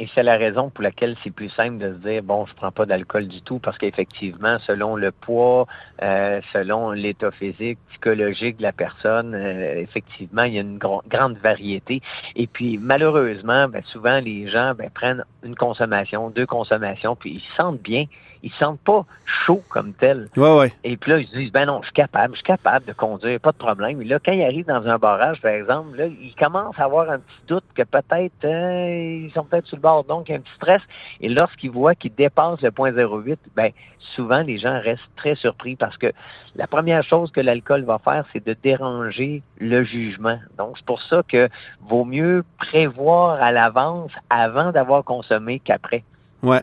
Et 0.00 0.08
c'est 0.14 0.24
la 0.24 0.36
raison 0.36 0.70
pour 0.70 0.82
laquelle 0.82 1.16
c'est 1.22 1.30
plus 1.30 1.50
simple 1.50 1.78
de 1.78 1.92
se 1.92 2.08
dire 2.08 2.22
bon, 2.22 2.46
je 2.46 2.54
prends 2.54 2.72
pas 2.72 2.84
d'alcool 2.84 3.28
du 3.28 3.42
tout 3.42 3.60
parce 3.60 3.78
qu'effectivement, 3.78 4.58
selon 4.60 4.96
le 4.96 5.12
poids, 5.12 5.66
euh, 6.02 6.40
selon 6.52 6.90
l'état 6.90 7.30
physique, 7.30 7.78
psychologique 7.90 8.56
de 8.56 8.62
la 8.62 8.72
personne, 8.72 9.34
euh, 9.34 9.80
effectivement, 9.80 10.42
il 10.42 10.54
y 10.54 10.58
a 10.58 10.62
une 10.62 10.78
grande 10.78 11.38
variété. 11.38 12.02
Et 12.34 12.48
puis 12.48 12.76
malheureusement, 12.78 13.68
ben, 13.68 13.82
souvent 13.84 14.18
les 14.18 14.48
gens 14.48 14.74
ben, 14.74 14.90
prennent 14.90 15.24
une 15.44 15.54
consommation, 15.54 16.30
deux 16.30 16.46
consommations, 16.46 17.14
puis 17.14 17.34
ils 17.34 17.40
se 17.40 17.54
sentent 17.56 17.82
bien 17.82 18.06
ils 18.44 18.52
se 18.52 18.58
sentent 18.58 18.80
pas 18.80 19.06
chauds 19.24 19.62
comme 19.70 19.94
tel. 19.94 20.28
Ouais, 20.36 20.54
ouais. 20.56 20.72
Et 20.84 20.98
puis 20.98 21.10
là, 21.10 21.18
ils 21.18 21.26
se 21.26 21.34
disent, 21.34 21.50
ben 21.50 21.64
non, 21.64 21.80
je 21.80 21.86
suis 21.86 21.94
capable, 21.94 22.34
je 22.34 22.38
suis 22.38 22.44
capable 22.44 22.84
de 22.84 22.92
conduire, 22.92 23.40
pas 23.40 23.52
de 23.52 23.56
problème. 23.56 24.02
Et 24.02 24.04
là, 24.04 24.18
quand 24.22 24.32
ils 24.32 24.44
arrivent 24.44 24.66
dans 24.66 24.86
un 24.86 24.98
barrage, 24.98 25.40
par 25.40 25.52
exemple, 25.52 25.96
là, 25.96 26.06
ils 26.06 26.34
commencent 26.34 26.78
à 26.78 26.84
avoir 26.84 27.10
un 27.10 27.20
petit 27.20 27.46
doute 27.48 27.64
que 27.74 27.82
peut-être 27.82 28.44
euh, 28.44 29.24
ils 29.24 29.32
sont 29.34 29.44
peut-être 29.44 29.66
sur 29.66 29.76
le 29.76 29.82
bord, 29.82 30.04
donc 30.04 30.28
il 30.28 30.32
y 30.32 30.34
a 30.34 30.38
un 30.38 30.42
petit 30.42 30.54
stress. 30.56 30.82
Et 31.22 31.30
lorsqu'ils 31.30 31.70
voient 31.70 31.94
qu'ils 31.94 32.14
dépassent 32.14 32.60
le 32.60 32.70
point 32.70 32.92
0,8, 32.92 33.38
ben 33.56 33.72
souvent 34.14 34.42
les 34.42 34.58
gens 34.58 34.78
restent 34.78 35.02
très 35.16 35.36
surpris 35.36 35.76
parce 35.76 35.96
que 35.96 36.12
la 36.54 36.66
première 36.66 37.02
chose 37.02 37.30
que 37.32 37.40
l'alcool 37.40 37.84
va 37.84 37.98
faire, 37.98 38.26
c'est 38.34 38.44
de 38.44 38.54
déranger 38.62 39.42
le 39.58 39.84
jugement. 39.84 40.38
Donc 40.58 40.76
c'est 40.76 40.86
pour 40.86 41.00
ça 41.00 41.22
que 41.26 41.48
vaut 41.80 42.04
mieux 42.04 42.44
prévoir 42.58 43.42
à 43.42 43.52
l'avance 43.52 44.12
avant 44.28 44.70
d'avoir 44.70 45.02
consommé 45.02 45.60
qu'après. 45.60 46.04
Ouais. 46.42 46.60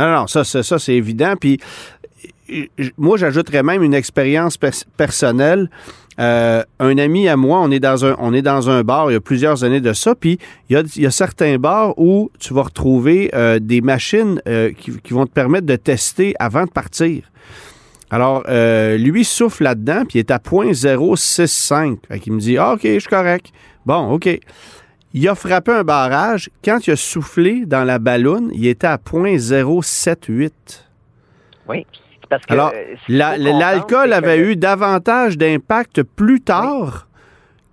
Non, 0.00 0.10
non, 0.10 0.26
ça, 0.26 0.44
ça, 0.44 0.78
c'est 0.78 0.94
évident. 0.94 1.34
Puis 1.38 1.58
moi, 2.96 3.16
j'ajouterais 3.16 3.62
même 3.62 3.82
une 3.82 3.94
expérience 3.94 4.58
personnelle. 4.96 5.70
Euh, 6.18 6.62
un 6.78 6.98
ami 6.98 7.28
à 7.28 7.36
moi, 7.36 7.60
on 7.60 7.70
est 7.70 7.80
dans 7.80 8.04
un, 8.04 8.16
on 8.18 8.34
est 8.34 8.42
dans 8.42 8.68
un 8.68 8.82
bar 8.82 9.10
il 9.10 9.14
y 9.14 9.16
a 9.16 9.20
plusieurs 9.20 9.64
années 9.64 9.80
de 9.80 9.92
ça, 9.92 10.14
puis 10.14 10.38
il 10.68 10.84
y 10.96 11.06
a, 11.06 11.10
certains 11.10 11.58
bars 11.58 11.98
où 11.98 12.30
tu 12.38 12.52
vas 12.52 12.62
retrouver 12.62 13.30
euh, 13.34 13.58
des 13.58 13.80
machines 13.80 14.40
euh, 14.46 14.72
qui, 14.72 15.12
vont 15.12 15.26
te 15.26 15.32
permettre 15.32 15.66
de 15.66 15.76
tester 15.76 16.34
avant 16.38 16.64
de 16.64 16.70
partir. 16.70 17.22
Alors, 18.10 18.42
lui 18.98 19.24
souffle 19.24 19.62
là-dedans, 19.62 20.02
puis 20.08 20.18
il 20.18 20.20
est 20.20 20.32
à 20.32 20.38
0.065. 20.38 21.98
Fait 22.08 22.18
qu'il 22.18 22.32
me 22.32 22.40
dit, 22.40 22.58
ah, 22.58 22.72
OK, 22.72 22.80
je 22.82 22.98
suis 22.98 23.08
correct. 23.08 23.52
Bon, 23.86 24.10
OK. 24.10 24.28
Il 25.12 25.28
a 25.28 25.34
frappé 25.34 25.72
un 25.72 25.84
barrage. 25.84 26.50
Quand 26.64 26.86
il 26.86 26.92
a 26.92 26.96
soufflé 26.96 27.66
dans 27.66 27.84
la 27.84 27.98
ballonne, 27.98 28.50
il 28.54 28.66
était 28.66 28.86
à 28.86 28.96
0.078. 28.96 30.50
Oui. 31.68 31.86
Parce 32.28 32.46
que, 32.46 32.52
Alors, 32.52 32.72
l'alcool 33.08 34.12
avait 34.12 34.38
eu 34.38 34.56
davantage 34.56 35.36
d'impact 35.36 36.04
plus 36.04 36.40
tard 36.40 37.08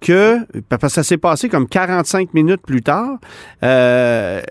que, 0.02 0.40
parce 0.68 0.82
que 0.82 0.90
ça 0.90 1.04
s'est 1.04 1.18
passé 1.18 1.48
comme 1.48 1.68
45 1.68 2.34
minutes 2.34 2.62
plus 2.62 2.82
tard, 2.82 3.20
euh, 3.64 4.42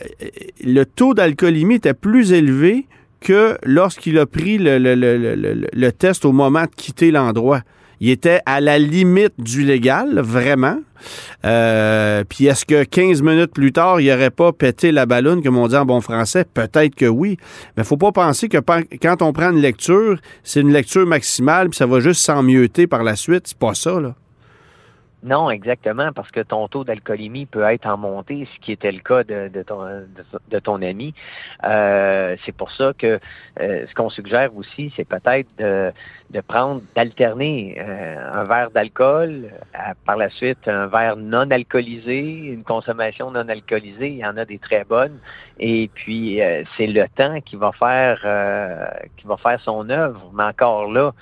le 0.65 0.85
taux 0.85 1.15
d'alcoolémie 1.15 1.77
était 1.77 1.95
plus 1.95 2.33
élevé 2.33 2.87
que 3.21 3.59
lorsqu'il 3.65 4.19
a 4.19 4.27
pris 4.27 4.59
le, 4.59 5.91
test 5.91 6.25
au 6.25 6.33
moment 6.33 6.63
de 6.63 6.75
quitter 6.77 7.11
l'endroit. 7.11 7.63
Il 8.01 8.11
était 8.11 8.41
à 8.47 8.61
la 8.61 8.79
limite 8.79 9.35
du 9.39 9.65
légal, 9.65 10.21
vraiment. 10.21 10.79
Euh, 11.45 12.25
puis 12.29 12.47
est-ce 12.47 12.65
que 12.65 12.85
15 12.85 13.23
minutes 13.23 13.53
plus 13.53 13.73
tard, 13.73 14.01
il 14.01 14.09
n'aurait 14.09 14.31
pas 14.31 14.53
pété 14.53 14.93
la 14.93 15.07
ballonne, 15.07 15.43
comme 15.43 15.57
on 15.57 15.69
dit 15.69 15.77
en 15.77 15.85
bon 15.85 16.01
français? 16.01 16.45
Peut-être 16.45 16.95
que 16.95 17.07
oui. 17.07 17.39
Mais 17.77 17.85
faut 17.85 17.97
pas 17.97 18.13
penser 18.13 18.49
que 18.49 18.59
quand 19.01 19.23
on 19.23 19.33
prend 19.33 19.51
une 19.51 19.61
lecture, 19.61 20.19
c'est 20.43 20.61
une 20.61 20.73
lecture 20.73 21.07
maximale, 21.07 21.71
puis 21.71 21.77
ça 21.77 21.87
va 21.87 22.01
juste 22.01 22.23
s'emmioter 22.23 22.87
par 22.87 23.03
la 23.03 23.17
suite. 23.17 23.47
C'est 23.47 23.59
pas 23.59 23.75
ça, 23.75 24.01
là. 24.01 24.15
Non, 25.27 25.51
exactement, 25.51 26.13
parce 26.13 26.31
que 26.31 26.39
ton 26.39 26.69
taux 26.69 26.85
d'alcoolémie 26.85 27.47
peut 27.47 27.65
être 27.65 27.87
en 27.87 27.97
montée, 27.97 28.47
ce 28.55 28.61
qui 28.61 28.71
était 28.71 28.93
le 28.93 29.01
cas 29.01 29.25
de, 29.25 30.61
ton, 30.61 30.83
ami. 30.83 31.15
Euh, 31.65 32.37
c'est 32.47 32.53
pour 32.53 32.71
ça 32.71 32.93
que 32.97 33.19
euh, 33.59 33.87
ce 33.89 33.95
qu'on 33.95 34.09
suggère 34.09 34.57
aussi, 34.57 34.93
c'est 34.95 35.05
peut-être 35.05 35.49
de, 35.59 35.91
de, 36.31 36.41
prendre, 36.41 36.81
d'alterner 36.95 37.77
euh, 37.77 38.35
un 38.35 38.45
verre 38.45 38.71
d'alcool, 38.71 39.51
par 40.05 40.17
la 40.17 40.31
suite 40.31 40.69
un 40.69 40.87
verre 40.87 41.17
non 41.17 41.51
alcoolisé, 41.51 42.21
une 42.21 42.63
consommation 42.63 43.33
non 43.33 43.49
alcoolisée, 43.49 44.11
il 44.11 44.19
y 44.19 44.25
en 44.25 44.37
a 44.37 44.45
des 44.45 44.59
très 44.59 44.85
bonnes, 44.85 45.19
et 45.59 45.91
puis 45.93 46.39
c'est 46.77 46.87
le 46.87 47.05
temps 47.17 47.41
qui 47.41 47.57
va 47.57 47.73
faire 47.73 48.21
qui 49.17 49.27
va 49.27 49.37
faire 49.39 49.61
son 49.61 49.91
œuvre. 49.91 50.31
Mais 50.33 50.45
encore 50.45 50.89
là, 50.89 51.13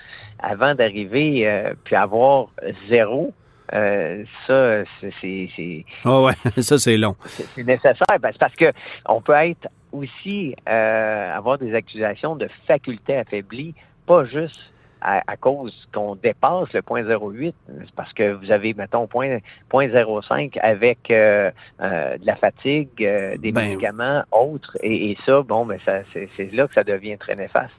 avant 0.40 0.75
d'arriver 0.75 1.73
puis 1.84 1.96
avoir 1.96 2.49
zéro, 2.90 3.32
euh, 3.73 4.25
ça, 4.47 4.85
c'est. 5.21 5.85
Oh 6.04 6.26
ouais, 6.26 6.35
ça, 6.62 6.78
c'est 6.78 6.97
long. 6.97 7.16
C'est 7.26 7.64
nécessaire 7.64 8.18
parce 8.21 8.54
que 8.54 8.73
on 9.06 9.21
peut 9.21 9.33
être 9.33 9.68
aussi 9.92 10.54
euh, 10.68 11.37
avoir 11.37 11.59
des 11.59 11.75
accusations 11.75 12.37
de 12.37 12.49
faculté 12.66 13.16
affaiblie, 13.16 13.75
pas 14.06 14.25
juste 14.25 14.61
à, 15.06 15.37
cause 15.37 15.87
qu'on 15.92 16.14
dépasse 16.14 16.73
le 16.73 16.80
point 16.80 17.02
0,8, 17.02 17.52
parce 17.94 18.11
que 18.14 18.33
vous 18.33 18.50
avez, 18.50 18.73
mettons, 18.73 19.06
point, 19.06 19.37
point 19.68 19.87
0,5 19.87 20.59
avec 20.61 21.11
euh, 21.11 21.50
de 21.78 22.25
la 22.25 22.37
fatigue, 22.37 22.88
des 22.97 23.52
ben 23.52 23.68
médicaments 23.68 24.23
autres, 24.33 24.78
et, 24.83 25.11
et, 25.11 25.18
ça, 25.26 25.42
bon, 25.42 25.66
ben 25.66 25.78
ça, 25.85 25.99
c'est 26.14 26.50
là 26.54 26.66
que 26.66 26.73
ça 26.73 26.85
devient 26.85 27.18
très 27.18 27.37
néfaste 27.37 27.75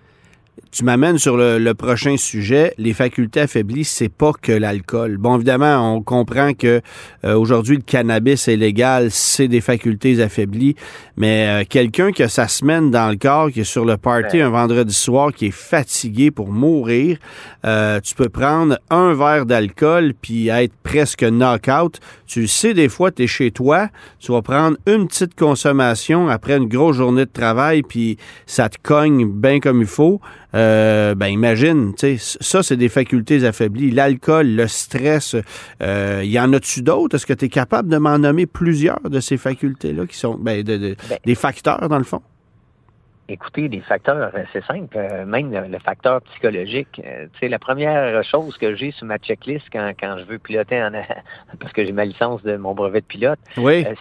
tu 0.75 0.83
m'amènes 0.83 1.17
sur 1.17 1.37
le, 1.37 1.73
prochain 1.73 2.17
sujet. 2.17 2.73
Les 2.77 2.93
facultés 2.93 3.41
affaiblies, 3.41 3.85
c'est 3.85 4.09
pas 4.09 4.31
que 4.33 4.51
l'alcool. 4.51 5.17
Bon, 5.17 5.35
évidemment, 5.35 5.95
on 5.95 6.01
comprend 6.01 6.53
que 6.53 6.81
euh, 7.23 7.35
aujourd'hui 7.35 7.77
le 7.77 7.81
cannabis 7.81 8.49
est 8.49 8.57
légal, 8.57 9.09
c'est 9.09 9.47
des 9.47 9.61
facultés 9.61 10.21
affaiblies, 10.21 10.75
mais 11.15 11.47
euh, 11.47 11.63
quelqu'un 11.67 12.11
qui 12.11 12.23
a 12.23 12.27
sa 12.27 12.49
semaine 12.49 12.91
dans 12.91 13.09
le 13.09 13.15
corps, 13.15 13.51
qui 13.51 13.61
est 13.61 13.63
sur 13.63 13.85
le 13.85 13.95
party 13.95 14.41
un 14.41 14.49
vendredi 14.49 14.93
soir, 14.93 15.33
qui 15.33 15.47
est 15.47 15.55
fatigué 15.55 16.29
pour 16.29 16.49
mourir, 16.49 17.17
euh, 17.65 18.01
tu 18.01 18.13
peux 18.13 18.29
prendre 18.29 18.77
un 18.89 19.13
verre 19.13 19.45
d'alcool 19.45 20.13
puis 20.21 20.49
être 20.49 20.73
presque 20.83 21.23
knock-out. 21.23 21.99
Tu 22.27 22.47
sais, 22.47 22.73
des 22.73 22.89
fois, 22.89 23.11
tu 23.11 23.23
es 23.23 23.27
chez 23.27 23.51
toi, 23.51 23.89
tu 24.19 24.31
vas 24.31 24.41
prendre 24.41 24.77
une 24.87 25.07
petite 25.07 25.35
consommation 25.35 26.27
après 26.27 26.57
une 26.57 26.67
grosse 26.67 26.97
journée 26.97 27.25
de 27.25 27.31
travail, 27.31 27.81
puis 27.81 28.17
ça 28.45 28.67
te 28.67 28.77
cogne 28.81 29.25
bien 29.25 29.59
comme 29.59 29.79
il 29.81 29.87
faut. 29.87 30.19
Euh, 30.55 31.15
ben 31.15 31.27
imagine, 31.27 31.93
ça, 32.17 32.63
c'est 32.63 32.77
des 32.77 32.89
facultés 32.89 33.43
affaiblies. 33.45 33.91
L'alcool, 33.91 34.47
le 34.47 34.67
stress, 34.67 35.35
euh, 35.81 36.21
y 36.23 36.39
en 36.39 36.53
a-tu 36.53 36.81
d'autres? 36.81 37.15
Est-ce 37.15 37.25
que 37.25 37.33
tu 37.33 37.45
es 37.45 37.49
capable 37.49 37.89
de 37.89 37.97
m'en 37.97 38.17
nommer 38.17 38.45
plusieurs 38.45 39.01
de 39.01 39.19
ces 39.19 39.37
facultés-là 39.37 40.05
qui 40.05 40.17
sont 40.17 40.35
ben, 40.35 40.63
ben 40.63 40.95
des 41.25 41.35
facteurs, 41.35 41.89
dans 41.89 41.97
le 41.97 42.03
fond? 42.03 42.21
Écoutez, 43.27 43.67
les 43.69 43.79
facteurs, 43.79 44.31
euh, 44.35 44.43
c'est 44.53 44.63
simple, 44.65 44.95
euh, 44.95 45.25
même 45.25 45.51
le, 45.51 45.79
facteur 45.79 46.21
psychologique. 46.21 47.01
Euh, 47.03 47.25
tu 47.33 47.39
sais, 47.39 47.47
la 47.47 47.57
première 47.57 48.23
chose 48.23 48.55
que 48.57 48.75
j'ai 48.75 48.91
sur 48.91 49.07
ma 49.07 49.17
checklist 49.17 49.65
quand, 49.73 49.93
quand 49.99 50.17
je 50.19 50.25
veux 50.25 50.37
piloter 50.37 50.83
en 50.83 50.91
parce 51.59 51.73
que 51.73 51.83
j'ai 51.83 51.91
ma 51.91 52.05
licence 52.05 52.43
de 52.43 52.55
mon 52.55 52.75
brevet 52.75 53.01
de 53.01 53.05
pilote, 53.05 53.39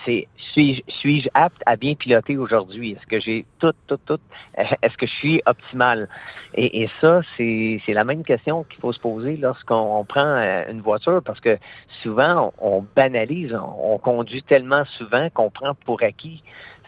c'est 0.04 0.28
suis-je 0.52 0.82
suis 0.88 1.26
apte 1.32 1.62
à 1.64 1.76
bien 1.76 1.94
piloter 1.94 2.36
aujourd'hui? 2.36 2.92
Est-ce 2.92 3.06
que 3.06 3.18
j'ai 3.18 3.46
tout, 3.60 3.72
tout, 3.86 3.96
tout, 4.04 4.20
est-ce 4.58 4.96
que 4.98 5.06
je 5.06 5.12
suis 5.12 5.42
optimal? 5.46 6.06
Et, 6.54 6.82
et 6.82 6.90
ça, 7.00 7.22
c'est 7.38 7.80
la 7.88 8.04
même 8.04 8.24
question 8.24 8.64
qu'il 8.64 8.80
faut 8.80 8.92
se 8.92 9.00
poser 9.00 9.38
lorsqu'on 9.38 10.04
prend 10.04 10.36
une 10.68 10.82
voiture 10.82 11.22
parce 11.24 11.40
que 11.40 11.56
souvent, 12.02 12.52
on, 12.58 12.84
banalise, 12.94 13.54
on 13.54 13.96
conduit 13.96 14.42
tellement 14.42 14.84
souvent 14.98 15.30
qu'on 15.30 15.48
prend 15.48 15.74
pour 15.74 16.02
acquis 16.02 16.42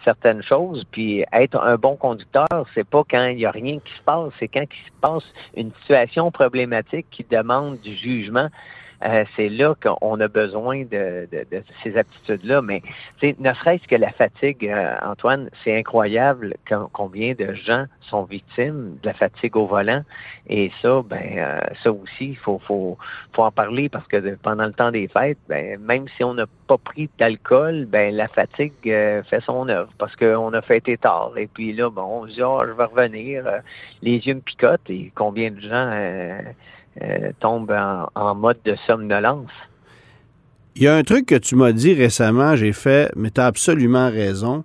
certaines 0.07 0.43
choses. 0.43 0.85
Puis 0.91 1.25
être 1.33 1.61
un 1.61 1.77
bon 1.77 1.97
conducteur, 1.97 2.67
c'est 2.75 2.89
pas 2.89 3.03
quand 3.11 3.27
il 3.27 3.41
y 3.41 3.47
a 3.47 3.51
rien 3.51 3.79
qui 3.81 3.93
se 3.93 4.03
passe, 4.03 4.33
c'est 4.39 4.49
quand 4.49 4.63
il 4.63 4.87
se 4.87 5.01
passe 5.01 5.25
une 5.57 5.73
situation 5.81 6.31
problématique 6.31 7.07
qui 7.11 7.25
demande 7.29 7.81
du 7.81 7.95
jugement. 7.95 8.49
Euh, 9.05 9.25
c'est 9.37 9.49
là 9.49 9.75
qu'on 9.75 10.21
a 10.21 10.29
besoin 10.29 10.85
de, 10.85 11.29
ces 11.83 11.97
aptitudes-là. 11.97 12.62
Mais 12.62 12.83
ne 13.23 13.53
serait-ce 13.55 13.87
que 13.87 13.97
la 13.97 14.11
fatigue, 14.11 14.67
euh, 14.69 14.97
Antoine, 15.03 15.50
c'est 15.62 15.76
incroyable 15.76 16.55
combien 16.93 17.35
de 17.35 17.53
gens 17.55 17.85
sont 18.00 18.25
victimes 18.25 18.97
de 19.03 19.07
la 19.09 19.15
fatigue 19.15 19.57
au 19.57 19.67
volant. 19.67 20.03
Et 20.49 20.71
ça, 20.81 21.03
ben, 21.05 21.38
euh, 21.38 21.61
ça 21.83 21.93
aussi, 21.93 22.31
il 22.31 22.37
faut, 22.37 22.61
faut, 22.67 22.97
faut 23.33 23.43
en 23.43 23.53
parler 23.53 23.88
parce 23.88 24.07
que 24.07 24.37
pendant 24.37 24.67
le 24.67 24.73
temps 24.73 24.91
des 24.91 25.09
fêtes, 25.09 25.38
ben, 25.49 25.79
même 25.81 26.07
si 26.17 26.25
on 26.25 26.35
n'a 26.35 26.47
pas 26.67 26.79
pris 26.79 27.11
d'alcool, 27.19 27.87
ben, 27.87 28.15
la 28.15 28.29
fatigue 28.29 28.73
fait 28.83 29.41
son 29.45 29.69
œuvre 29.69 29.91
parce 29.99 30.17
qu'on 30.17 30.53
a 30.53 30.62
fêté 30.62 30.97
tard. 30.97 31.33
Et 31.37 31.47
puis 31.47 31.73
là, 31.73 31.91
bon, 31.91 32.23
on 32.23 32.29
se 32.29 32.35
dit, 32.35 32.43
oh, 32.43 32.62
je 32.67 32.73
vais 32.73 32.85
revenir. 32.85 33.45
les 34.03 34.19
yeux 34.19 34.35
me 34.35 34.41
picotent 34.41 34.88
et 34.88 35.12
combien 35.15 35.50
de 35.50 35.61
gens 35.61 35.91
euh, 37.03 37.31
tombe 37.41 37.71
en, 38.15 38.35
mode 38.35 38.59
de 38.65 38.75
somnolence. 38.87 39.50
Il 40.75 40.83
y 40.83 40.88
a 40.88 40.97
un 40.97 41.03
truc 41.03 41.26
que 41.26 41.35
tu 41.35 41.57
m'as 41.57 41.73
dit 41.73 41.95
récemment, 41.95 42.57
j'ai 42.57 42.73
fait, 42.73 43.11
mais 43.17 43.31
tu 43.31 43.41
as 43.41 43.47
absolument 43.47 44.11
raison. 44.11 44.65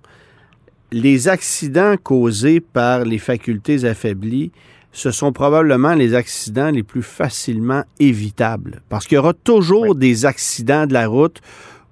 Les 0.92 1.30
accidents 1.30 1.96
causés 2.02 2.60
par 2.60 3.06
les 3.06 3.18
facultés 3.18 3.86
affaiblies, 3.86 4.52
ce 4.92 5.12
sont 5.12 5.32
probablement 5.32 5.94
les 5.94 6.14
accidents 6.14 6.70
les 6.70 6.84
plus 6.84 7.04
facilement 7.04 7.84
évitables. 8.00 8.82
Parce 8.90 9.08
qu'il 9.08 9.16
y 9.16 9.20
aura 9.20 9.34
toujours 9.34 9.96
des 9.96 10.26
accidents 10.26 10.86
de 10.86 10.94
la 10.94 11.08
route 11.08 11.40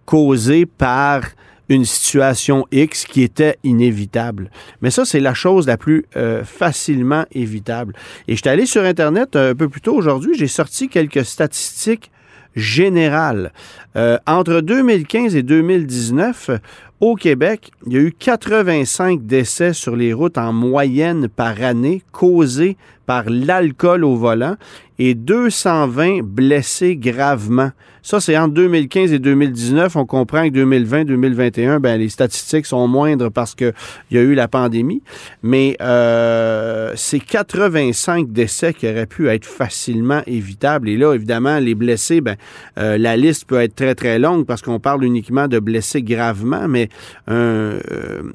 causés 0.05 0.65
par 0.65 1.21
une 1.69 1.85
situation 1.85 2.65
X 2.71 3.05
qui 3.05 3.21
était 3.21 3.57
inévitable. 3.63 4.51
Mais 4.81 4.89
ça, 4.89 5.05
c'est 5.05 5.19
la 5.19 5.33
chose 5.33 5.67
la 5.67 5.77
plus 5.77 6.05
euh, 6.17 6.43
facilement 6.43 7.25
évitable. 7.31 7.93
Et 8.27 8.35
je 8.35 8.41
suis 8.41 8.49
allé 8.49 8.65
sur 8.65 8.83
Internet 8.83 9.35
un 9.35 9.55
peu 9.55 9.69
plus 9.69 9.81
tôt 9.81 9.95
aujourd'hui, 9.95 10.33
j'ai 10.35 10.47
sorti 10.47 10.89
quelques 10.89 11.23
statistiques 11.23 12.11
générales. 12.55 13.53
Euh, 13.95 14.17
entre 14.27 14.61
2015 14.61 15.35
et 15.35 15.43
2019, 15.43 16.51
au 16.99 17.15
Québec, 17.15 17.71
il 17.87 17.93
y 17.93 17.97
a 17.97 18.01
eu 18.01 18.11
85 18.11 19.25
décès 19.25 19.73
sur 19.73 19.95
les 19.95 20.11
routes 20.11 20.37
en 20.37 20.51
moyenne 20.51 21.29
par 21.29 21.61
année 21.61 22.03
causés 22.11 22.75
par 23.09 23.23
l'alcool 23.27 24.03
au 24.05 24.15
volant 24.15 24.55
et 24.99 25.15
220 25.15 26.21
blessés 26.21 26.95
gravement. 26.95 27.71
Ça, 28.03 28.19
c'est 28.19 28.37
entre 28.37 28.53
2015 28.53 29.13
et 29.13 29.19
2019. 29.19 29.95
On 29.95 30.05
comprend 30.05 30.47
que 30.47 30.53
2020-2021, 30.53 31.79
ben, 31.79 31.99
les 31.99 32.09
statistiques 32.09 32.67
sont 32.67 32.87
moindres 32.87 33.31
parce 33.31 33.55
qu'il 33.55 33.73
y 34.11 34.17
a 34.19 34.21
eu 34.21 34.35
la 34.35 34.47
pandémie. 34.47 35.01
Mais 35.41 35.75
euh, 35.81 36.93
c'est 36.95 37.19
85 37.19 38.31
décès 38.31 38.75
qui 38.75 38.87
auraient 38.87 39.07
pu 39.07 39.27
être 39.27 39.45
facilement 39.45 40.21
évitables. 40.27 40.87
Et 40.87 40.95
là, 40.95 41.15
évidemment, 41.15 41.57
les 41.57 41.73
blessés, 41.73 42.21
ben, 42.21 42.35
euh, 42.77 42.99
la 42.99 43.17
liste 43.17 43.45
peut 43.45 43.59
être 43.59 43.73
très, 43.73 43.95
très 43.95 44.19
longue 44.19 44.45
parce 44.45 44.61
qu'on 44.61 44.79
parle 44.79 45.03
uniquement 45.03 45.47
de 45.47 45.57
blessés 45.57 46.03
gravement, 46.03 46.67
mais 46.67 46.89
euh, 47.29 47.79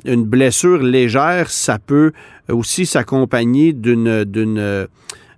une 0.05 0.25
blessure 0.25 0.83
légère, 0.83 1.49
ça 1.49 1.79
peut 1.79 2.11
aussi 2.49 2.87
s'accompagner 2.87 3.73
d'une 3.73 4.89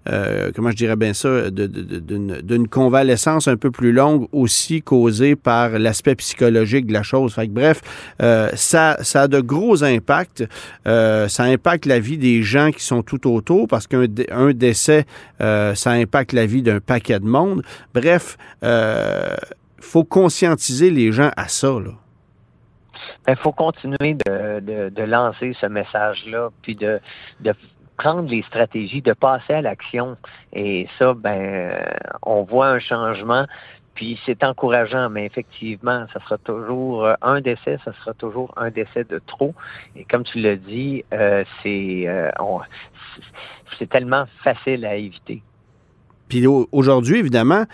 euh, 0.08 0.52
comment 0.54 0.70
je 0.70 0.76
dirais 0.76 0.96
bien 0.96 1.14
ça, 1.14 1.50
d'une 1.50 2.68
convalescence 2.68 3.48
un 3.48 3.56
peu 3.56 3.70
plus 3.70 3.92
longue 3.92 4.28
aussi 4.32 4.82
causée 4.82 5.34
par 5.36 5.78
l'aspect 5.78 6.14
psychologique 6.14 6.86
de 6.86 6.92
la 6.92 7.02
chose. 7.02 7.34
Fait 7.34 7.48
que, 7.48 7.52
bref, 7.52 7.80
euh, 8.22 8.50
ça, 8.54 8.98
ça 9.02 9.22
a 9.22 9.28
de 9.28 9.40
gros 9.40 9.82
impacts. 9.82 10.44
Euh, 10.86 11.28
ça 11.28 11.44
impacte 11.44 11.86
la 11.86 11.98
vie 11.98 12.18
des 12.18 12.42
gens 12.42 12.70
qui 12.70 12.84
sont 12.84 13.02
tout 13.02 13.28
autour 13.30 13.66
parce 13.66 13.86
qu'un 13.86 14.06
un 14.30 14.52
décès, 14.52 15.06
ça 15.38 15.90
impacte 15.90 16.32
la 16.32 16.46
vie 16.46 16.62
d'un 16.62 16.80
paquet 16.80 17.18
de 17.18 17.26
monde. 17.26 17.62
Bref, 17.94 18.36
faut 19.80 20.04
conscientiser 20.04 20.90
les 20.90 21.12
gens 21.12 21.30
à 21.36 21.48
ça. 21.48 21.68
Là. 21.68 22.05
Il 23.06 23.34
ben, 23.34 23.36
faut 23.36 23.52
continuer 23.52 24.14
de, 24.14 24.88
de, 24.90 25.02
lancer 25.02 25.56
ce 25.60 25.66
message-là, 25.66 26.50
puis 26.62 26.74
de, 26.74 27.00
de 27.40 27.54
prendre 27.96 28.28
les 28.28 28.42
stratégies, 28.42 29.02
de 29.02 29.12
passer 29.12 29.54
à 29.54 29.62
l'action. 29.62 30.16
Et 30.52 30.86
ça, 30.98 31.14
ben, 31.14 31.72
on 32.22 32.42
voit 32.42 32.68
un 32.68 32.78
changement. 32.78 33.46
Puis 33.94 34.20
c'est 34.26 34.44
encourageant, 34.44 35.08
mais 35.08 35.24
effectivement, 35.24 36.06
ça 36.12 36.20
sera 36.20 36.36
toujours 36.36 37.06
euh, 37.06 37.14
un 37.22 37.40
décès, 37.40 37.78
ça 37.82 37.94
sera 37.94 38.12
toujours 38.12 38.52
un 38.56 38.70
décès 38.70 39.04
de 39.04 39.20
trop. 39.26 39.54
Et 39.96 40.04
comme 40.04 40.22
tu 40.22 40.38
l'as 40.38 40.56
dit, 40.56 41.02
euh, 41.14 41.44
c'est 41.62 42.04
euh, 42.06 42.30
c'est 43.78 43.88
tellement 43.88 44.26
facile 44.44 44.84
à 44.84 44.96
éviter. 44.96 45.42
Puis 46.28 46.46
aujourd'hui, 46.46 47.18
évidemment, 47.18 47.64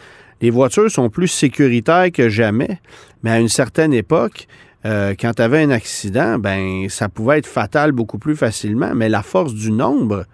les 0.41 0.51
voitures 0.51 0.91
sont 0.91 1.11
plus 1.11 1.29
sécuritaires 1.29 2.13
que 2.13 2.29
jamais, 2.29 2.79
mais 3.25 3.31
à 3.31 3.41
une 3.41 3.49
certaine 3.49 3.93
époque, 3.93 4.47
euh, 4.85 5.15
quand 5.19 5.35
tu 5.35 5.43
avais 5.43 5.63
un 5.63 5.71
accident, 5.71 6.39
ben 6.39 6.89
ça 6.89 7.09
pouvait 7.09 7.39
être 7.39 7.47
fatal 7.47 7.93
beaucoup 7.93 8.19
plus 8.19 8.37
facilement, 8.37 8.95
mais 8.95 9.09
la 9.09 9.23
force 9.23 9.55
du 9.55 9.71
nombre, 9.71 10.25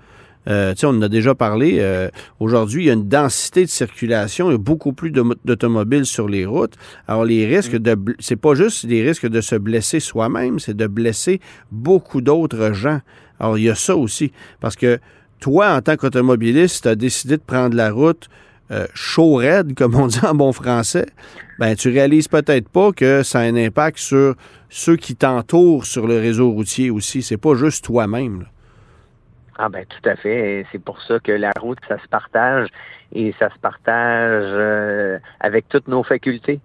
euh, 0.48 0.74
on 0.82 0.88
en 0.88 1.02
a 1.02 1.08
déjà 1.08 1.34
parlé. 1.34 1.76
Euh, 1.80 2.08
aujourd'hui, 2.40 2.84
il 2.84 2.86
y 2.86 2.90
a 2.90 2.94
une 2.94 3.08
densité 3.08 3.64
de 3.64 3.70
circulation, 3.70 4.48
il 4.48 4.52
y 4.52 4.54
a 4.54 4.58
beaucoup 4.58 4.92
plus 4.92 5.10
d'automobiles 5.10 6.06
sur 6.06 6.28
les 6.28 6.46
routes. 6.46 6.74
Alors, 7.06 7.24
les 7.24 7.46
risques 7.46 7.74
mm. 7.74 7.78
de. 7.78 8.16
C'est 8.18 8.36
pas 8.36 8.54
juste 8.54 8.86
des 8.86 9.02
risques 9.02 9.28
de 9.28 9.40
se 9.40 9.56
blesser 9.56 10.00
soi-même, 10.00 10.58
c'est 10.58 10.76
de 10.76 10.86
blesser 10.86 11.40
beaucoup 11.70 12.22
d'autres 12.22 12.72
gens. 12.72 13.00
Alors, 13.38 13.58
il 13.58 13.64
y 13.64 13.70
a 13.70 13.74
ça 13.74 13.96
aussi. 13.96 14.32
Parce 14.60 14.76
que 14.76 14.98
toi, 15.40 15.74
en 15.74 15.82
tant 15.82 15.96
qu'automobiliste, 15.96 16.84
tu 16.84 16.88
as 16.88 16.96
décidé 16.96 17.36
de 17.36 17.42
prendre 17.42 17.76
la 17.76 17.90
route 17.90 18.28
euh, 18.70 18.86
chaud 18.94 19.36
raide, 19.36 19.74
comme 19.74 19.94
on 19.94 20.06
dit 20.06 20.20
en 20.24 20.34
bon 20.34 20.52
français, 20.52 21.06
ben 21.58 21.74
tu 21.74 21.88
réalises 21.88 22.28
peut-être 22.28 22.68
pas 22.68 22.92
que 22.92 23.22
ça 23.22 23.40
a 23.40 23.42
un 23.42 23.56
impact 23.56 23.98
sur 23.98 24.34
ceux 24.68 24.96
qui 24.96 25.16
t'entourent 25.16 25.86
sur 25.86 26.06
le 26.06 26.18
réseau 26.18 26.50
routier 26.50 26.90
aussi. 26.90 27.22
C'est 27.22 27.38
pas 27.38 27.54
juste 27.54 27.84
toi-même. 27.84 28.44
Ah 29.58 29.68
ben 29.68 29.84
tout 29.86 30.08
à 30.08 30.14
fait. 30.16 30.66
C'est 30.70 30.82
pour 30.82 31.02
ça 31.02 31.18
que 31.18 31.32
la 31.32 31.50
route, 31.60 31.78
ça 31.88 31.98
se 31.98 32.06
partage 32.08 32.68
et 33.12 33.34
ça 33.38 33.48
se 33.52 33.58
partage 33.58 34.44
euh, 34.44 35.18
avec 35.40 35.68
toutes 35.68 35.88
nos 35.88 36.02
facultés. 36.02 36.60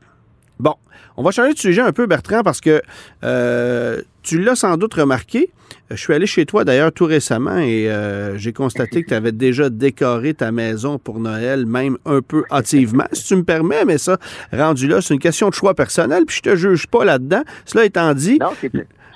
Bon, 0.63 0.75
on 1.17 1.23
va 1.23 1.31
changer 1.31 1.53
de 1.53 1.59
sujet 1.59 1.81
un 1.81 1.91
peu, 1.91 2.05
Bertrand, 2.05 2.41
parce 2.41 2.61
que 2.61 2.81
euh, 3.25 4.01
tu 4.21 4.41
l'as 4.41 4.55
sans 4.55 4.77
doute 4.77 4.93
remarqué. 4.93 5.49
Je 5.91 5.97
suis 5.97 6.13
allé 6.13 6.25
chez 6.25 6.45
toi 6.45 6.63
d'ailleurs 6.63 6.93
tout 6.93 7.03
récemment 7.03 7.57
et 7.57 7.91
euh, 7.91 8.37
j'ai 8.37 8.53
constaté 8.53 9.03
que 9.03 9.09
tu 9.09 9.13
avais 9.13 9.33
déjà 9.33 9.69
décoré 9.69 10.33
ta 10.33 10.53
maison 10.53 10.99
pour 10.99 11.19
Noël, 11.19 11.65
même 11.65 11.97
un 12.05 12.21
peu 12.21 12.45
hâtivement, 12.49 13.03
si 13.11 13.25
tu 13.25 13.35
me 13.35 13.43
permets, 13.43 13.83
mais 13.83 13.97
ça, 13.97 14.17
rendu 14.53 14.87
là, 14.87 15.01
c'est 15.01 15.13
une 15.13 15.19
question 15.19 15.49
de 15.49 15.53
choix 15.53 15.73
personnel, 15.73 16.23
puis 16.25 16.37
je 16.37 16.41
te 16.49 16.55
juge 16.55 16.87
pas 16.87 17.03
là-dedans. 17.03 17.43
Cela 17.65 17.83
étant 17.83 18.13
dit. 18.13 18.39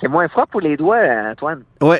C'est 0.00 0.08
moins 0.08 0.28
froid 0.28 0.46
pour 0.46 0.60
les 0.60 0.76
doigts, 0.76 0.98
Antoine. 1.30 1.62
Oui. 1.80 1.96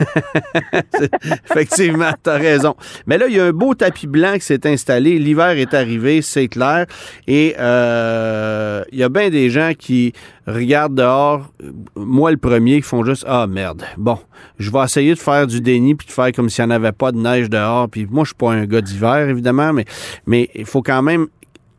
Effectivement, 1.50 2.12
tu 2.22 2.30
as 2.30 2.34
raison. 2.34 2.74
Mais 3.06 3.18
là, 3.18 3.26
il 3.28 3.36
y 3.36 3.40
a 3.40 3.44
un 3.44 3.52
beau 3.52 3.74
tapis 3.74 4.06
blanc 4.06 4.34
qui 4.34 4.40
s'est 4.40 4.66
installé. 4.66 5.18
L'hiver 5.18 5.50
est 5.50 5.74
arrivé, 5.74 6.22
c'est 6.22 6.48
clair. 6.48 6.86
Et 7.26 7.54
euh, 7.58 8.82
il 8.90 8.98
y 8.98 9.02
a 9.02 9.08
bien 9.08 9.28
des 9.28 9.50
gens 9.50 9.72
qui 9.78 10.12
regardent 10.46 10.94
dehors, 10.94 11.50
moi 11.94 12.30
le 12.30 12.38
premier, 12.38 12.76
qui 12.76 12.88
font 12.88 13.04
juste 13.04 13.24
Ah 13.28 13.46
merde. 13.46 13.82
Bon, 13.98 14.18
je 14.58 14.70
vais 14.70 14.82
essayer 14.82 15.14
de 15.14 15.18
faire 15.18 15.46
du 15.46 15.60
déni 15.60 15.94
puis 15.94 16.06
de 16.06 16.12
faire 16.12 16.32
comme 16.32 16.48
s'il 16.48 16.64
n'y 16.64 16.72
en 16.72 16.76
avait 16.76 16.92
pas 16.92 17.12
de 17.12 17.18
neige 17.18 17.50
dehors. 17.50 17.88
Puis 17.88 18.06
moi, 18.10 18.24
je 18.24 18.28
suis 18.28 18.36
pas 18.36 18.52
un 18.52 18.64
gars 18.64 18.80
d'hiver, 18.80 19.28
évidemment, 19.28 19.72
mais 19.72 19.84
mais 20.26 20.48
il 20.54 20.66
faut 20.66 20.82
quand 20.82 21.02
même 21.02 21.26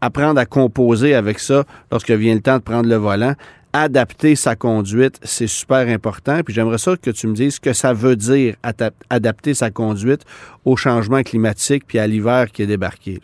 apprendre 0.01 0.39
à 0.39 0.46
composer 0.46 1.15
avec 1.15 1.39
ça 1.39 1.63
lorsque 1.92 2.12
vient 2.12 2.36
le 2.36 2.42
temps 2.42 2.58
de 2.58 2.63
prendre 2.63 2.89
le 2.89 2.96
volant 2.96 3.34
adapter 3.74 4.36
sa 4.36 4.56
conduite, 4.56 5.20
c'est 5.24 5.48
super 5.48 5.88
important. 5.88 6.42
Puis 6.44 6.53
j'aimerais 6.53 6.77
ça 6.77 6.96
que 6.96 7.10
tu 7.10 7.27
me 7.27 7.34
dises 7.34 7.56
ce 7.56 7.60
que 7.60 7.74
ça 7.74 7.94
veut 7.94 8.15
dire 8.15 8.56
adapter 9.10 9.53
sa 9.53 9.72
conduite 9.72 10.22
au 10.64 10.75
changement 10.75 11.24
climatique 11.24 11.83
puis 11.88 12.00
à 12.00 12.07
l'hiver 12.07 12.51
qui 12.51 12.62
est 12.62 12.68
débarqué. 12.68 13.20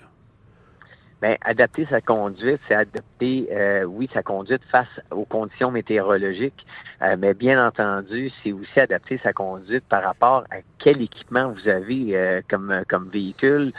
Bien, 1.21 1.35
adapter 1.41 1.85
sa 1.89 1.99
conduite, 1.99 2.61
c'est 2.69 2.75
adapter, 2.75 3.49
euh, 3.51 3.83
oui, 3.83 4.09
sa 4.13 4.23
conduite 4.23 4.61
face 4.71 4.87
aux 5.11 5.25
conditions 5.25 5.69
météorologiques, 5.69 6.65
euh, 7.01 7.17
mais 7.19 7.33
bien 7.33 7.67
entendu, 7.67 8.31
c'est 8.41 8.53
aussi 8.53 8.79
adapter 8.79 9.19
sa 9.21 9.33
conduite 9.33 9.83
par 9.89 10.01
rapport 10.01 10.45
à 10.49 10.59
quel 10.77 11.01
équipement 11.01 11.51
vous 11.51 11.67
avez 11.67 12.15
euh, 12.15 12.41
comme 12.49 12.83
comme 12.87 13.09
véhicule, 13.09 13.73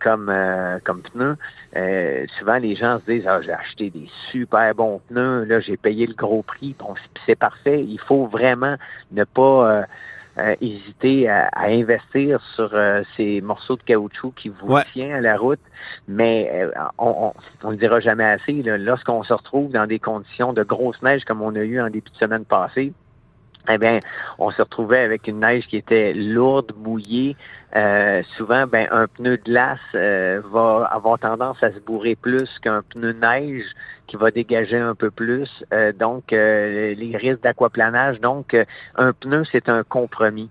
comme 0.00 0.32
comme 0.82 1.02
pneus. 1.02 1.36
souvent, 2.36 2.58
les 2.58 2.74
gens 2.74 2.98
se 3.06 3.12
disent, 3.12 3.28
ah, 3.28 3.40
j'ai 3.42 3.52
acheté 3.52 3.90
des 3.90 4.08
super 4.32 4.74
bons 4.74 5.00
pneus, 5.08 5.44
là, 5.44 5.60
j'ai 5.60 5.76
payé 5.76 6.04
le 6.08 6.14
gros 6.14 6.42
prix, 6.42 6.74
c'est 7.26 7.36
parfait. 7.36 7.84
Il 7.84 8.00
faut 8.00 8.26
vraiment 8.26 8.74
ne 9.12 9.22
pas 9.22 9.86
euh, 10.38 10.54
hésiter 10.60 11.28
à, 11.28 11.48
investir 11.62 12.42
sur 12.54 12.70
euh, 12.74 13.02
ces 13.16 13.40
morceaux 13.40 13.76
de 13.76 13.82
caoutchouc 13.82 14.32
qui 14.36 14.50
vous 14.50 14.78
tient 14.92 15.16
à 15.16 15.20
la 15.20 15.36
route, 15.38 15.60
mais 16.08 16.50
euh, 16.52 16.70
on 16.98 17.32
ne 17.64 17.70
le 17.70 17.76
dira 17.76 18.00
jamais 18.00 18.24
assez. 18.24 18.52
Lorsqu'on 18.52 19.22
se 19.22 19.32
retrouve 19.32 19.72
dans 19.72 19.86
des 19.86 19.98
conditions 19.98 20.52
de 20.52 20.62
grosse 20.62 21.00
neige 21.00 21.24
comme 21.24 21.40
on 21.40 21.54
a 21.54 21.60
eu 21.60 21.80
en 21.80 21.88
début 21.88 22.10
de 22.10 22.16
semaine 22.16 22.44
passée, 22.44 22.92
eh 23.70 23.78
bien, 23.78 24.00
on 24.38 24.50
se 24.50 24.62
retrouvait 24.62 25.00
avec 25.00 25.26
une 25.28 25.40
neige 25.40 25.66
qui 25.66 25.76
était 25.76 26.12
lourde, 26.14 26.72
mouillée. 26.76 27.36
Euh, 27.74 28.22
souvent, 28.36 28.66
ben, 28.66 28.88
un 28.90 29.06
pneu 29.06 29.36
de 29.36 29.42
glace 29.42 29.78
euh, 29.94 30.40
va 30.50 30.88
avoir 30.92 31.18
tendance 31.18 31.62
à 31.62 31.72
se 31.72 31.78
bourrer 31.80 32.14
plus 32.14 32.48
qu'un 32.60 32.82
pneu 32.82 33.12
neige 33.12 33.64
qui 34.06 34.16
va 34.16 34.30
dégager 34.30 34.78
un 34.78 34.94
peu 34.94 35.10
plus. 35.10 35.48
Euh, 35.72 35.92
donc, 35.92 36.30
les 36.30 37.16
risques 37.16 37.42
d'aquaplanage. 37.42 38.20
Donc, 38.20 38.56
un 38.96 39.12
pneu, 39.12 39.44
c'est 39.50 39.68
un 39.68 39.82
compromis. 39.82 40.48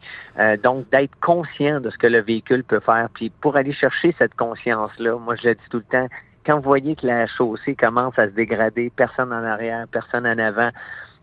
donc, 0.64 0.90
d'être 0.90 1.16
conscient 1.22 1.80
de 1.80 1.90
ce 1.90 1.98
que 1.98 2.08
le 2.08 2.20
véhicule 2.20 2.64
peut 2.64 2.82
faire. 2.82 3.08
Puis, 3.14 3.30
pour 3.30 3.56
aller 3.56 3.74
chercher 3.74 4.14
cette 4.18 4.36
conscience-là, 4.36 5.18
moi, 5.18 5.36
je 5.36 5.50
le 5.50 5.56
dis 5.56 5.70
tout 5.70 5.78
le 5.78 5.84
temps, 5.84 6.08
quand 6.46 6.58
vous 6.58 6.64
voyez 6.64 6.96
que 6.96 7.08
la 7.08 7.28
chaussée 7.28 7.76
commence 7.76 8.18
à 8.20 8.28
se 8.28 8.34
dégrader, 8.34 8.92
personne 8.96 9.34
en 9.34 9.44
arrière, 9.44 9.86
personne 9.92 10.28
en 10.28 10.38
avant, 10.38 10.70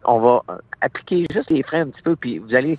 on 0.05 0.19
va 0.19 0.43
appliquer 0.81 1.27
juste 1.33 1.51
les 1.51 1.63
freins 1.63 1.83
un 1.83 1.91
petit 1.91 2.03
peu, 2.03 2.17
puis 2.17 2.39
vous 2.39 2.55
allez, 2.55 2.79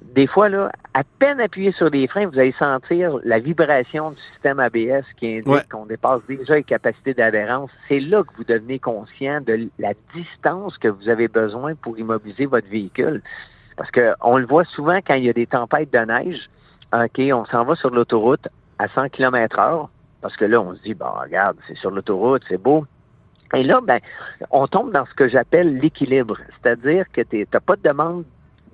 des 0.00 0.26
fois, 0.26 0.48
là, 0.48 0.70
à 0.94 1.02
peine 1.18 1.40
appuyer 1.40 1.72
sur 1.72 1.90
les 1.90 2.06
freins, 2.06 2.26
vous 2.26 2.38
allez 2.38 2.54
sentir 2.58 3.18
la 3.24 3.38
vibration 3.38 4.12
du 4.12 4.20
système 4.32 4.60
ABS 4.60 5.04
qui 5.16 5.38
indique 5.38 5.68
qu'on 5.68 5.86
dépasse 5.86 6.20
déjà 6.28 6.56
les 6.56 6.64
capacités 6.64 7.14
d'adhérence. 7.14 7.70
C'est 7.88 8.00
là 8.00 8.22
que 8.22 8.36
vous 8.36 8.44
devenez 8.44 8.78
conscient 8.78 9.40
de 9.40 9.68
la 9.78 9.92
distance 10.14 10.78
que 10.78 10.88
vous 10.88 11.08
avez 11.08 11.28
besoin 11.28 11.74
pour 11.74 11.98
immobiliser 11.98 12.46
votre 12.46 12.68
véhicule. 12.68 13.22
Parce 13.76 13.90
que 13.90 14.14
on 14.20 14.36
le 14.36 14.46
voit 14.46 14.64
souvent 14.64 14.98
quand 14.98 15.14
il 15.14 15.24
y 15.24 15.28
a 15.28 15.32
des 15.32 15.46
tempêtes 15.46 15.92
de 15.92 15.98
neige. 15.98 16.48
OK, 16.92 17.20
on 17.32 17.44
s'en 17.46 17.64
va 17.64 17.74
sur 17.74 17.90
l'autoroute 17.90 18.46
à 18.78 18.88
100 18.88 19.08
km 19.08 19.58
heure. 19.58 19.88
Parce 20.20 20.36
que 20.36 20.44
là, 20.44 20.60
on 20.60 20.74
se 20.74 20.82
dit, 20.82 20.94
bon, 20.94 21.10
regarde, 21.20 21.56
c'est 21.66 21.76
sur 21.76 21.90
l'autoroute, 21.90 22.42
c'est 22.48 22.56
beau. 22.56 22.86
Et 23.52 23.62
là, 23.62 23.80
ben, 23.82 24.00
on 24.50 24.66
tombe 24.66 24.92
dans 24.92 25.06
ce 25.06 25.14
que 25.14 25.28
j'appelle 25.28 25.78
l'équilibre, 25.78 26.38
c'est-à-dire 26.62 27.04
que 27.12 27.20
tu 27.20 27.46
n'as 27.52 27.60
pas 27.60 27.76
de 27.76 27.82
demande 27.82 28.24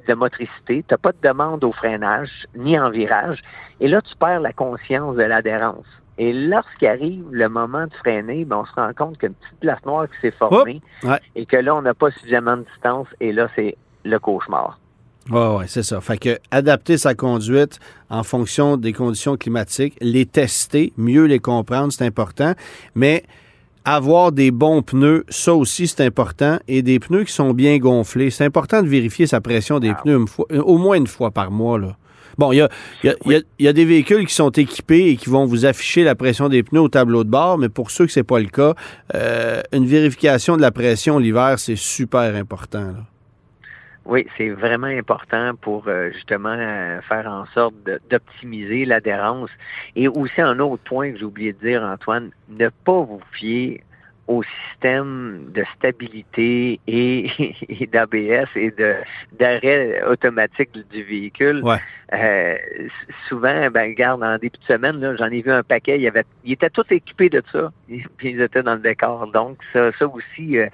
de 0.08 0.14
motricité, 0.14 0.84
tu 0.86 0.94
n'as 0.94 0.98
pas 0.98 1.12
de 1.12 1.18
demande 1.22 1.62
au 1.64 1.72
freinage, 1.72 2.30
ni 2.56 2.78
en 2.78 2.90
virage, 2.90 3.42
et 3.80 3.88
là, 3.88 4.00
tu 4.00 4.14
perds 4.16 4.40
la 4.40 4.52
conscience 4.52 5.16
de 5.16 5.22
l'adhérence. 5.22 5.86
Et 6.18 6.32
lorsqu'arrive 6.32 7.24
le 7.30 7.48
moment 7.48 7.84
de 7.86 7.94
freiner, 7.94 8.44
ben, 8.44 8.58
on 8.58 8.66
se 8.66 8.72
rend 8.74 8.92
compte 8.92 9.18
qu'il 9.18 9.24
y 9.24 9.26
a 9.26 9.28
une 9.28 9.34
petite 9.34 9.60
place 9.60 9.84
noire 9.86 10.06
qui 10.08 10.20
s'est 10.20 10.36
formée 10.36 10.82
et 11.34 11.46
que 11.46 11.56
là, 11.56 11.74
on 11.74 11.82
n'a 11.82 11.94
pas 11.94 12.10
suffisamment 12.10 12.58
de 12.58 12.64
distance 12.64 13.08
et 13.20 13.32
là, 13.32 13.48
c'est 13.56 13.76
le 14.04 14.18
cauchemar. 14.18 14.78
Oui, 15.30 15.40
oui, 15.58 15.64
c'est 15.68 15.82
ça. 15.82 16.00
Fait 16.00 16.18
que 16.18 16.38
adapter 16.50 16.98
sa 16.98 17.14
conduite 17.14 17.78
en 18.10 18.22
fonction 18.22 18.76
des 18.76 18.92
conditions 18.92 19.36
climatiques, 19.36 19.96
les 20.00 20.26
tester, 20.26 20.92
mieux 20.96 21.24
les 21.24 21.38
comprendre, 21.38 21.92
c'est 21.92 22.04
important. 22.04 22.52
Mais 22.94 23.24
avoir 23.84 24.32
des 24.32 24.50
bons 24.50 24.82
pneus, 24.82 25.24
ça 25.28 25.54
aussi 25.54 25.86
c'est 25.86 26.04
important, 26.04 26.58
et 26.68 26.82
des 26.82 26.98
pneus 26.98 27.24
qui 27.24 27.32
sont 27.32 27.52
bien 27.52 27.78
gonflés. 27.78 28.30
C'est 28.30 28.44
important 28.44 28.82
de 28.82 28.88
vérifier 28.88 29.26
sa 29.26 29.40
pression 29.40 29.78
des 29.78 29.90
ah. 29.90 30.00
pneus 30.02 30.24
au 30.50 30.78
moins 30.78 30.96
une 30.96 31.06
fois 31.06 31.30
par 31.30 31.50
mois. 31.50 31.78
Là. 31.78 31.96
Bon, 32.38 32.52
il 32.52 32.56
y 32.56 32.60
a, 32.62 32.68
y 33.58 33.68
a, 33.68 33.72
des 33.72 33.84
véhicules 33.84 34.26
qui 34.26 34.34
sont 34.34 34.50
équipés 34.50 35.10
et 35.10 35.16
qui 35.16 35.28
vont 35.28 35.44
vous 35.44 35.66
afficher 35.66 36.04
la 36.04 36.14
pression 36.14 36.48
des 36.48 36.62
pneus 36.62 36.80
au 36.80 36.88
tableau 36.88 37.24
de 37.24 37.28
bord, 37.28 37.58
mais 37.58 37.68
pour 37.68 37.90
ceux 37.90 38.06
que 38.06 38.12
ce 38.12 38.20
n'est 38.20 38.24
pas 38.24 38.38
le 38.38 38.46
cas, 38.46 38.74
euh, 39.14 39.60
une 39.72 39.86
vérification 39.86 40.56
de 40.56 40.62
la 40.62 40.70
pression 40.70 41.18
l'hiver, 41.18 41.58
c'est 41.58 41.76
super 41.76 42.34
important. 42.34 42.94
Oui, 44.10 44.26
c'est 44.36 44.48
vraiment 44.48 44.88
important 44.88 45.54
pour 45.54 45.86
euh, 45.86 46.10
justement 46.10 46.56
euh, 46.58 47.00
faire 47.02 47.28
en 47.28 47.46
sorte 47.54 47.76
d'optimiser 48.10 48.84
l'adhérence. 48.84 49.50
Et 49.94 50.08
aussi 50.08 50.40
un 50.40 50.58
autre 50.58 50.82
point 50.82 51.12
que 51.12 51.18
j'ai 51.18 51.24
oublié 51.24 51.52
de 51.52 51.58
dire, 51.60 51.84
Antoine, 51.84 52.32
ne 52.48 52.68
pas 52.70 53.02
vous 53.02 53.20
fier 53.30 53.84
au 54.30 54.44
système 54.44 55.50
de 55.52 55.64
stabilité 55.76 56.78
et, 56.86 57.28
d'ABS 57.92 58.48
et 58.54 58.70
de 58.70 58.94
d'arrêt 59.32 60.02
automatique 60.04 60.70
du 60.90 61.02
véhicule. 61.02 61.64
Euh, 62.12 62.56
souvent, 63.28 63.70
ben, 63.70 63.90
regarde, 63.90 64.22
en 64.22 64.38
début 64.38 64.58
de 64.58 64.64
semaine, 64.72 65.16
j'en 65.18 65.26
ai 65.26 65.42
vu 65.42 65.50
un 65.50 65.62
paquet, 65.62 65.96
il, 65.96 66.02
y 66.02 66.08
avait, 66.08 66.24
il 66.44 66.52
était 66.52 66.70
tout 66.70 66.84
équipé 66.90 67.28
de 67.28 67.42
ça, 67.52 67.72
puis 67.88 68.30
ils 68.30 68.40
étaient 68.40 68.62
dans 68.62 68.74
le 68.74 68.80
décor. 68.80 69.26
Donc, 69.32 69.58
ça, 69.72 69.90
ça 69.98 70.06
aussi, 70.06 70.58
euh, 70.58 70.68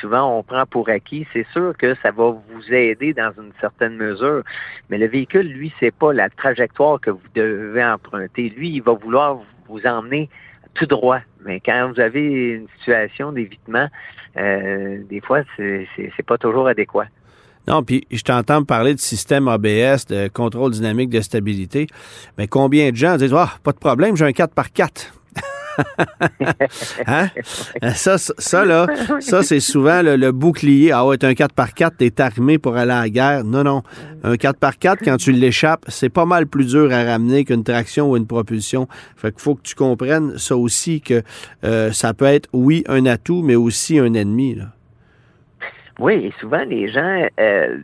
souvent, 0.00 0.38
on 0.38 0.42
prend 0.42 0.66
pour 0.66 0.90
acquis. 0.90 1.26
C'est 1.32 1.46
sûr 1.52 1.74
que 1.78 1.94
ça 2.02 2.10
va 2.10 2.30
vous 2.30 2.72
aider 2.72 3.14
dans 3.14 3.32
une 3.38 3.52
certaine 3.60 3.96
mesure, 3.96 4.42
mais 4.90 4.98
le 4.98 5.06
véhicule, 5.06 5.48
lui, 5.48 5.72
c'est 5.80 5.94
pas 5.94 6.12
la 6.12 6.28
trajectoire 6.28 7.00
que 7.00 7.10
vous 7.10 7.28
devez 7.34 7.84
emprunter. 7.84 8.50
Lui, 8.50 8.70
il 8.70 8.82
va 8.82 8.92
vouloir 8.92 9.38
vous 9.68 9.86
emmener 9.86 10.28
Mais 11.44 11.60
quand 11.60 11.92
vous 11.92 12.00
avez 12.00 12.54
une 12.54 12.66
situation 12.78 13.32
d'évitement, 13.32 13.88
euh, 14.36 14.98
des 15.08 15.20
fois, 15.20 15.42
c'est 15.56 16.26
pas 16.26 16.38
toujours 16.38 16.68
adéquat. 16.68 17.06
Non, 17.66 17.82
puis 17.82 18.06
je 18.10 18.22
t'entends 18.22 18.64
parler 18.64 18.94
de 18.94 18.98
système 18.98 19.46
ABS, 19.46 20.06
de 20.08 20.28
contrôle 20.28 20.72
dynamique 20.72 21.10
de 21.10 21.20
stabilité. 21.20 21.86
Mais 22.38 22.48
combien 22.48 22.90
de 22.90 22.96
gens 22.96 23.16
disent 23.16 23.34
Ah, 23.34 23.50
pas 23.62 23.72
de 23.72 23.78
problème, 23.78 24.16
j'ai 24.16 24.24
un 24.24 24.32
4 24.32 24.54
par 24.54 24.72
4 24.72 25.17
hein? 27.06 27.28
Ça, 27.94 28.18
ça, 28.18 28.64
là, 28.64 28.86
ça, 29.20 29.42
c'est 29.42 29.60
souvent 29.60 30.02
le, 30.02 30.30
bouclier. 30.32 30.92
Ah 30.92 31.06
ouais, 31.06 31.22
un 31.24 31.34
4 31.34 31.54
par 31.54 31.74
4 31.74 31.96
t'es 31.96 32.20
armé 32.20 32.58
pour 32.58 32.76
aller 32.76 32.92
à 32.92 33.02
la 33.02 33.08
guerre. 33.08 33.44
Non, 33.44 33.64
non. 33.64 33.82
Un 34.22 34.36
4 34.36 34.58
par 34.58 34.78
4 34.78 35.04
quand 35.04 35.16
tu 35.16 35.32
l'échappes, 35.32 35.84
c'est 35.88 36.08
pas 36.08 36.26
mal 36.26 36.46
plus 36.46 36.66
dur 36.66 36.92
à 36.92 37.04
ramener 37.04 37.44
qu'une 37.44 37.64
traction 37.64 38.10
ou 38.10 38.16
une 38.16 38.26
propulsion. 38.26 38.88
Fait 39.16 39.32
qu'il 39.32 39.40
faut 39.40 39.54
que 39.54 39.62
tu 39.62 39.74
comprennes 39.74 40.38
ça 40.38 40.56
aussi, 40.56 41.00
que 41.00 41.22
euh, 41.64 41.92
ça 41.92 42.14
peut 42.14 42.26
être, 42.26 42.48
oui, 42.52 42.84
un 42.88 43.06
atout, 43.06 43.42
mais 43.42 43.56
aussi 43.56 43.98
un 43.98 44.14
ennemi. 44.14 44.54
Là. 44.54 44.66
Oui, 45.98 46.14
et 46.14 46.32
souvent, 46.40 46.64
les 46.64 46.88
gens 46.92 47.26
euh, 47.40 47.78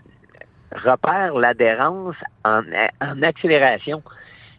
repèrent 0.72 1.34
l'adhérence 1.34 2.16
en, 2.44 2.62
en 3.00 3.22
accélération. 3.22 4.02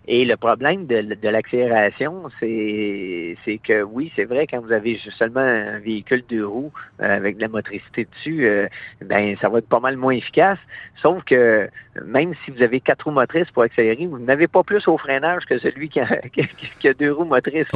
Et 0.07 0.23
le 0.23 0.37
problème 0.37 0.85
de, 0.85 1.01
de 1.01 1.29
l'accélération, 1.29 2.29
c'est, 2.39 3.37
c'est 3.43 3.57
que 3.57 3.81
oui, 3.81 4.11
c'est 4.15 4.25
vrai, 4.25 4.45
quand 4.45 4.59
vous 4.59 4.71
avez 4.71 4.99
seulement 5.17 5.39
un 5.39 5.79
véhicule 5.79 6.23
de 6.29 6.43
roues 6.43 6.71
euh, 7.01 7.15
avec 7.15 7.37
de 7.37 7.41
la 7.41 7.47
motricité 7.47 8.05
dessus, 8.05 8.45
euh, 8.45 8.67
ben 9.03 9.35
ça 9.41 9.49
va 9.49 9.57
être 9.59 9.67
pas 9.67 9.79
mal 9.79 9.97
moins 9.97 10.13
efficace. 10.13 10.59
Sauf 11.01 11.23
que 11.23 11.67
même 12.05 12.33
si 12.43 12.51
vous 12.51 12.61
avez 12.61 12.81
quatre 12.81 13.05
roues 13.05 13.11
motrices 13.11 13.49
pour 13.49 13.63
accélérer, 13.63 14.05
vous 14.05 14.19
n'avez 14.19 14.47
pas 14.47 14.61
plus 14.61 14.87
au 14.87 14.97
freinage 14.99 15.45
que 15.45 15.57
celui 15.57 15.89
qui 15.89 15.99
a, 15.99 16.05
qui 16.79 16.87
a 16.87 16.93
deux 16.93 17.11
roues 17.11 17.25
motrices. 17.25 17.67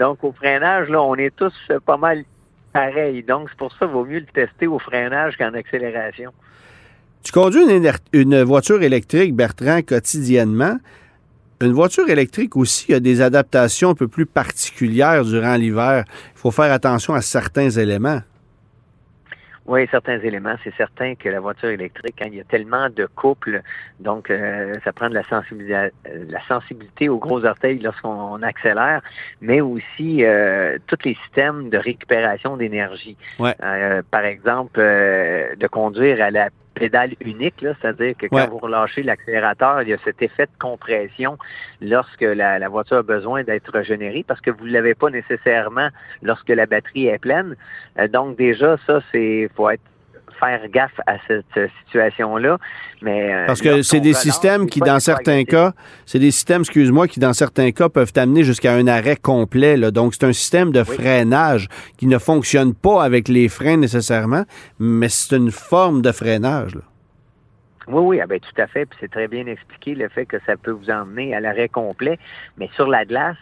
Donc 0.00 0.24
au 0.24 0.32
freinage, 0.32 0.88
là, 0.88 1.00
on 1.00 1.14
est 1.14 1.34
tous 1.36 1.54
pas 1.86 1.96
mal 1.96 2.24
pareils. 2.72 3.22
Donc 3.22 3.48
c'est 3.50 3.58
pour 3.58 3.70
ça 3.72 3.86
qu'il 3.86 3.94
vaut 3.94 4.04
mieux 4.04 4.18
le 4.18 4.26
tester 4.26 4.66
au 4.66 4.80
freinage 4.80 5.36
qu'en 5.36 5.54
accélération. 5.54 6.32
Tu 7.22 7.30
conduis 7.30 7.62
une, 7.62 7.92
une 8.12 8.42
voiture 8.42 8.82
électrique, 8.82 9.36
Bertrand, 9.36 9.80
quotidiennement. 9.82 10.78
Une 11.62 11.72
voiture 11.72 12.10
électrique 12.10 12.56
aussi 12.56 12.92
a 12.92 12.98
des 12.98 13.20
adaptations 13.20 13.90
un 13.90 13.94
peu 13.94 14.08
plus 14.08 14.26
particulières 14.26 15.24
durant 15.24 15.54
l'hiver. 15.54 16.02
Il 16.34 16.38
faut 16.38 16.50
faire 16.50 16.72
attention 16.72 17.14
à 17.14 17.20
certains 17.20 17.70
éléments. 17.70 18.20
Oui, 19.66 19.86
certains 19.92 20.18
éléments. 20.18 20.56
C'est 20.64 20.74
certain 20.74 21.14
que 21.14 21.28
la 21.28 21.38
voiture 21.38 21.68
électrique, 21.68 22.16
quand 22.18 22.26
il 22.26 22.34
y 22.34 22.40
a 22.40 22.44
tellement 22.44 22.88
de 22.90 23.06
couples, 23.06 23.62
donc 24.00 24.28
euh, 24.28 24.74
ça 24.82 24.92
prend 24.92 25.08
de 25.08 25.14
la 25.14 25.22
sensibilité, 25.22 25.74
euh, 25.74 26.24
la 26.28 26.44
sensibilité 26.48 27.08
aux 27.08 27.18
gros 27.18 27.44
orteils 27.44 27.78
lorsqu'on 27.78 28.42
accélère, 28.42 29.00
mais 29.40 29.60
aussi 29.60 30.24
euh, 30.24 30.78
tous 30.88 30.98
les 31.04 31.14
systèmes 31.22 31.70
de 31.70 31.78
récupération 31.78 32.56
d'énergie. 32.56 33.16
par 33.38 34.24
exemple, 34.24 34.80
de 34.80 35.66
conduire 35.68 36.20
à 36.20 36.32
la 36.32 36.50
pédale 36.74 37.14
unique, 37.20 37.64
c'est-à-dire 37.80 38.14
que 38.16 38.26
quand 38.26 38.48
vous 38.48 38.58
relâchez 38.58 39.02
l'accélérateur, 39.02 39.82
il 39.82 39.88
y 39.88 39.92
a 39.92 39.98
cet 40.04 40.22
effet 40.22 40.46
de 40.46 40.58
compression 40.58 41.38
lorsque 41.80 42.22
la, 42.22 42.68
voiture 42.68 42.98
a 42.98 43.02
besoin 43.02 43.44
d'être 43.44 43.70
régénérée 43.72 44.24
parce 44.26 44.40
que 44.40 44.50
vous 44.50 44.66
ne 44.66 44.72
l'avez 44.72 44.94
pas 44.94 45.10
nécessairement 45.10 45.88
lorsque 46.22 46.48
la 46.48 46.66
batterie 46.66 47.06
est 47.06 47.18
pleine. 47.18 47.56
Euh, 47.98 48.08
donc 48.08 48.36
déjà, 48.36 48.76
ça, 48.86 49.00
c'est 49.12 49.48
faut 49.54 49.70
être 49.70 49.82
faire 50.42 50.68
gaffe 50.68 51.00
à 51.06 51.16
cette 51.28 51.70
situation-là. 51.84 52.58
Mais 53.00 53.32
euh, 53.32 53.46
parce 53.46 53.60
que 53.60 53.82
c'est 53.82 54.00
des 54.00 54.14
systèmes 54.14 54.66
qui, 54.66 54.80
dans 54.80 55.00
certains 55.00 55.44
cas, 55.44 55.72
c'est 56.06 56.18
des 56.18 56.30
systèmes, 56.30 56.62
excuse-moi, 56.62 57.06
qui 57.08 57.20
dans 57.20 57.32
certains 57.32 57.70
cas 57.70 57.88
peuvent 57.88 58.12
amener 58.16 58.42
jusqu'à 58.42 58.74
un 58.74 58.86
arrêt 58.86 59.16
complet. 59.16 59.78
Donc 59.92 60.14
c'est 60.14 60.24
un 60.24 60.32
système 60.32 60.72
de 60.72 60.82
freinage 60.84 61.68
qui 61.96 62.06
ne 62.06 62.18
fonctionne 62.18 62.74
pas 62.74 63.02
avec 63.02 63.28
les 63.28 63.48
freins 63.48 63.76
nécessairement, 63.76 64.44
mais 64.78 65.08
c'est 65.08 65.36
une 65.36 65.50
forme 65.50 66.02
de 66.02 66.12
freinage. 66.12 66.76
Oui, 67.88 68.00
oui, 68.00 68.20
ah 68.20 68.26
ben, 68.26 68.38
tout 68.38 68.60
à 68.60 68.66
fait. 68.66 68.86
Puis 68.86 68.98
c'est 69.00 69.10
très 69.10 69.28
bien 69.28 69.46
expliqué 69.46 69.94
le 69.94 70.08
fait 70.08 70.26
que 70.26 70.38
ça 70.46 70.56
peut 70.56 70.70
vous 70.70 70.90
emmener 70.90 71.34
à 71.34 71.40
l'arrêt 71.40 71.68
complet. 71.68 72.18
Mais 72.56 72.70
sur 72.74 72.86
la 72.86 73.04
glace, 73.04 73.36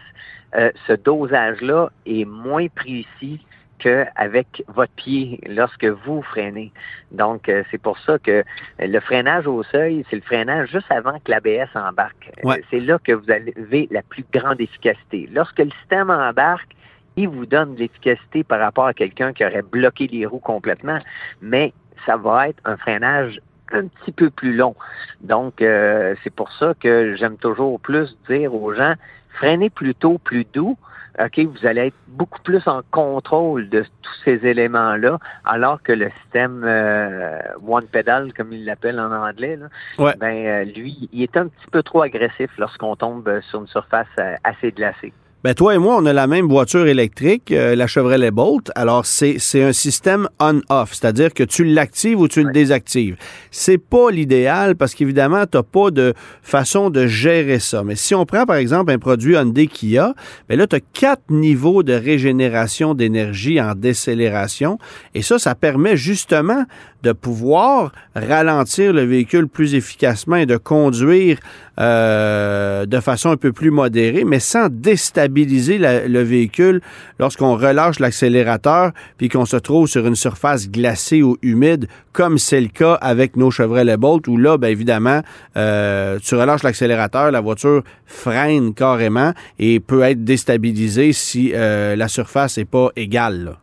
euh, 0.57 0.71
ce 0.87 0.95
dosage-là 0.95 1.91
est 2.07 2.25
moins 2.25 2.67
précis 2.69 3.41
qu'avec 3.81 4.63
votre 4.69 4.93
pied 4.93 5.41
lorsque 5.47 5.85
vous 5.85 6.23
freinez. 6.23 6.73
Donc, 7.11 7.49
euh, 7.49 7.63
c'est 7.71 7.81
pour 7.81 7.99
ça 7.99 8.19
que 8.19 8.45
le 8.79 9.01
freinage 9.01 9.47
au 9.47 9.63
seuil, 9.63 10.05
c'est 10.09 10.17
le 10.17 10.23
freinage 10.23 10.71
juste 10.71 10.91
avant 10.91 11.19
que 11.19 11.31
l'ABS 11.31 11.69
embarque. 11.75 12.31
Euh, 12.45 12.57
c'est 12.71 12.81
là 12.81 12.99
que 13.03 13.13
vous 13.13 13.31
avez 13.31 13.89
la 13.91 14.03
plus 14.03 14.25
grande 14.33 14.61
efficacité. 14.61 15.29
Lorsque 15.33 15.59
le 15.59 15.71
système 15.81 16.11
embarque, 16.11 16.77
il 17.17 17.29
vous 17.29 17.47
donne 17.47 17.75
de 17.75 17.81
l'efficacité 17.81 18.45
par 18.45 18.61
rapport 18.61 18.87
à 18.87 18.95
quelqu'un 18.95 19.33
qui 19.33 19.45
aurait 19.45 19.63
bloqué 19.63 20.07
les 20.07 20.27
roues 20.27 20.39
complètement, 20.39 20.99
mais 21.41 21.73
ça 22.07 22.17
va 22.17 22.49
être 22.49 22.61
un 22.65 22.77
freinage 22.77 23.41
un 23.73 23.87
petit 23.87 24.13
peu 24.13 24.31
plus 24.31 24.55
long. 24.55 24.75
Donc, 25.21 25.63
euh, 25.63 26.15
c'est 26.23 26.35
pour 26.35 26.53
ça 26.53 26.75
que 26.79 27.15
j'aime 27.17 27.37
toujours 27.37 27.81
plus 27.81 28.17
dire 28.29 28.55
aux 28.55 28.75
gens, 28.75 28.95
freinez 29.35 29.71
plutôt 29.71 30.19
plus 30.19 30.45
doux, 30.45 30.77
OK, 31.19 31.39
vous 31.39 31.67
allez 31.67 31.89
être 31.89 31.97
beaucoup 32.09 32.41
plus 32.43 32.67
en 32.67 32.83
contrôle 32.91 33.69
de 33.69 33.85
tous 34.03 34.15
ces 34.25 34.47
éléments-là, 34.47 35.19
alors 35.45 35.83
que 35.83 35.93
le 35.93 36.11
système 36.23 36.63
euh, 36.65 37.39
One 37.67 37.87
Pedal, 37.87 38.33
comme 38.33 38.53
il 38.53 38.65
l'appelle 38.65 39.01
en 39.01 39.13
anglais, 39.13 39.59
ben, 39.99 40.15
euh, 40.25 40.65
lui, 40.65 41.09
il 41.13 41.23
est 41.23 41.37
un 41.37 41.49
petit 41.49 41.67
peu 41.71 41.83
trop 41.83 42.03
agressif 42.03 42.51
lorsqu'on 42.59 42.97
tombe 42.97 43.41
sur 43.43 43.61
une 43.61 43.67
surface 43.67 44.07
euh, 44.19 44.35
assez 44.45 44.73
glacée. 44.73 45.13
Ben 45.43 45.55
toi 45.55 45.75
et 45.75 45.79
moi, 45.79 45.97
on 45.97 46.05
a 46.05 46.13
la 46.13 46.27
même 46.27 46.49
voiture 46.49 46.87
électrique, 46.87 47.51
euh, 47.51 47.75
la 47.75 47.87
Chevrolet 47.87 48.31
Bolt. 48.31 48.71
Alors, 48.75 49.07
c'est, 49.07 49.37
c'est 49.39 49.63
un 49.63 49.73
système 49.73 50.29
on-off, 50.39 50.93
c'est-à-dire 50.93 51.33
que 51.33 51.43
tu 51.43 51.65
l'actives 51.65 52.21
ou 52.21 52.29
tu 52.29 52.43
le 52.45 52.53
désactives. 52.53 53.17
C'est 53.51 53.79
pas 53.79 54.11
l'idéal 54.11 54.77
parce 54.77 54.95
qu'évidemment, 54.95 55.47
tu 55.47 55.57
n'as 55.57 55.63
pas 55.63 55.91
de 55.91 56.13
façon 56.43 56.91
de 56.91 57.07
gérer 57.07 57.59
ça. 57.59 57.83
Mais 57.83 57.97
si 57.97 58.15
on 58.15 58.27
prend, 58.27 58.45
par 58.45 58.57
exemple, 58.57 58.93
un 58.93 58.99
produit 58.99 59.33
Hyundai 59.33 59.67
Kia, 59.67 60.15
ben 60.51 60.59
là, 60.59 60.67
tu 60.67 60.77
as 60.77 60.81
quatre 60.81 61.23
niveaux 61.31 61.83
de 61.83 61.95
régénération 61.95 62.93
d'énergie 62.93 63.63
en 63.63 63.75
décélération. 63.75 64.79
Et 65.15 65.23
ça, 65.23 65.39
ça 65.39 65.55
permet 65.55 65.97
justement 65.97 66.67
de 67.03 67.13
pouvoir 67.13 67.93
ralentir 68.15 68.93
le 68.93 69.03
véhicule 69.03 69.49
plus 69.49 69.75
efficacement 69.75 70.37
et 70.37 70.47
de 70.47 70.57
conduire 70.57 71.39
euh, 71.81 72.85
de 72.85 73.01
façon 73.01 73.31
un 73.31 73.37
peu 73.37 73.53
plus 73.53 73.71
modérée, 73.71 74.25
mais 74.25 74.39
sans 74.41 74.69
déstabiliser 74.69 75.79
le 75.79 76.23
véhicule 76.23 76.83
lorsqu'on 77.19 77.57
relâche 77.57 78.01
l'accélérateur 78.01 78.93
puis 79.17 79.29
qu'on 79.29 79.47
se 79.47 79.57
trouve 79.57 79.87
sur 79.87 80.07
une 80.07 80.15
surface 80.15 80.71
glacée 80.71 81.23
ou 81.23 81.39
humide, 81.43 81.89
comme 82.13 82.39
c'est 82.39 82.61
le 82.61 82.69
cas 82.69 82.95
avec 82.95 83.37
nos 83.37 83.51
Chevrolet 83.51 83.97
Bolt, 83.97 84.29
où 84.29 84.37
là, 84.37 84.59
bien 84.59 84.69
évidemment, 84.69 85.23
euh, 85.57 86.19
tu 86.19 86.35
relâches 86.35 86.65
l'accélérateur, 86.65 87.31
la 87.31 87.41
voiture 87.41 87.83
freine 88.05 88.75
carrément 88.75 89.33
et 89.59 89.81
peut 89.81 90.03
être 90.03 90.23
déstabilisée 90.23 91.13
si 91.13 91.53
euh, 91.55 91.97
la 91.97 92.09
surface 92.09 92.59
n'est 92.59 92.65
pas 92.65 92.91
égale. 92.97 93.57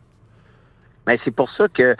Mais 1.06 1.16
ben, 1.16 1.22
c'est 1.24 1.34
pour 1.34 1.50
ça 1.50 1.68
que 1.68 1.96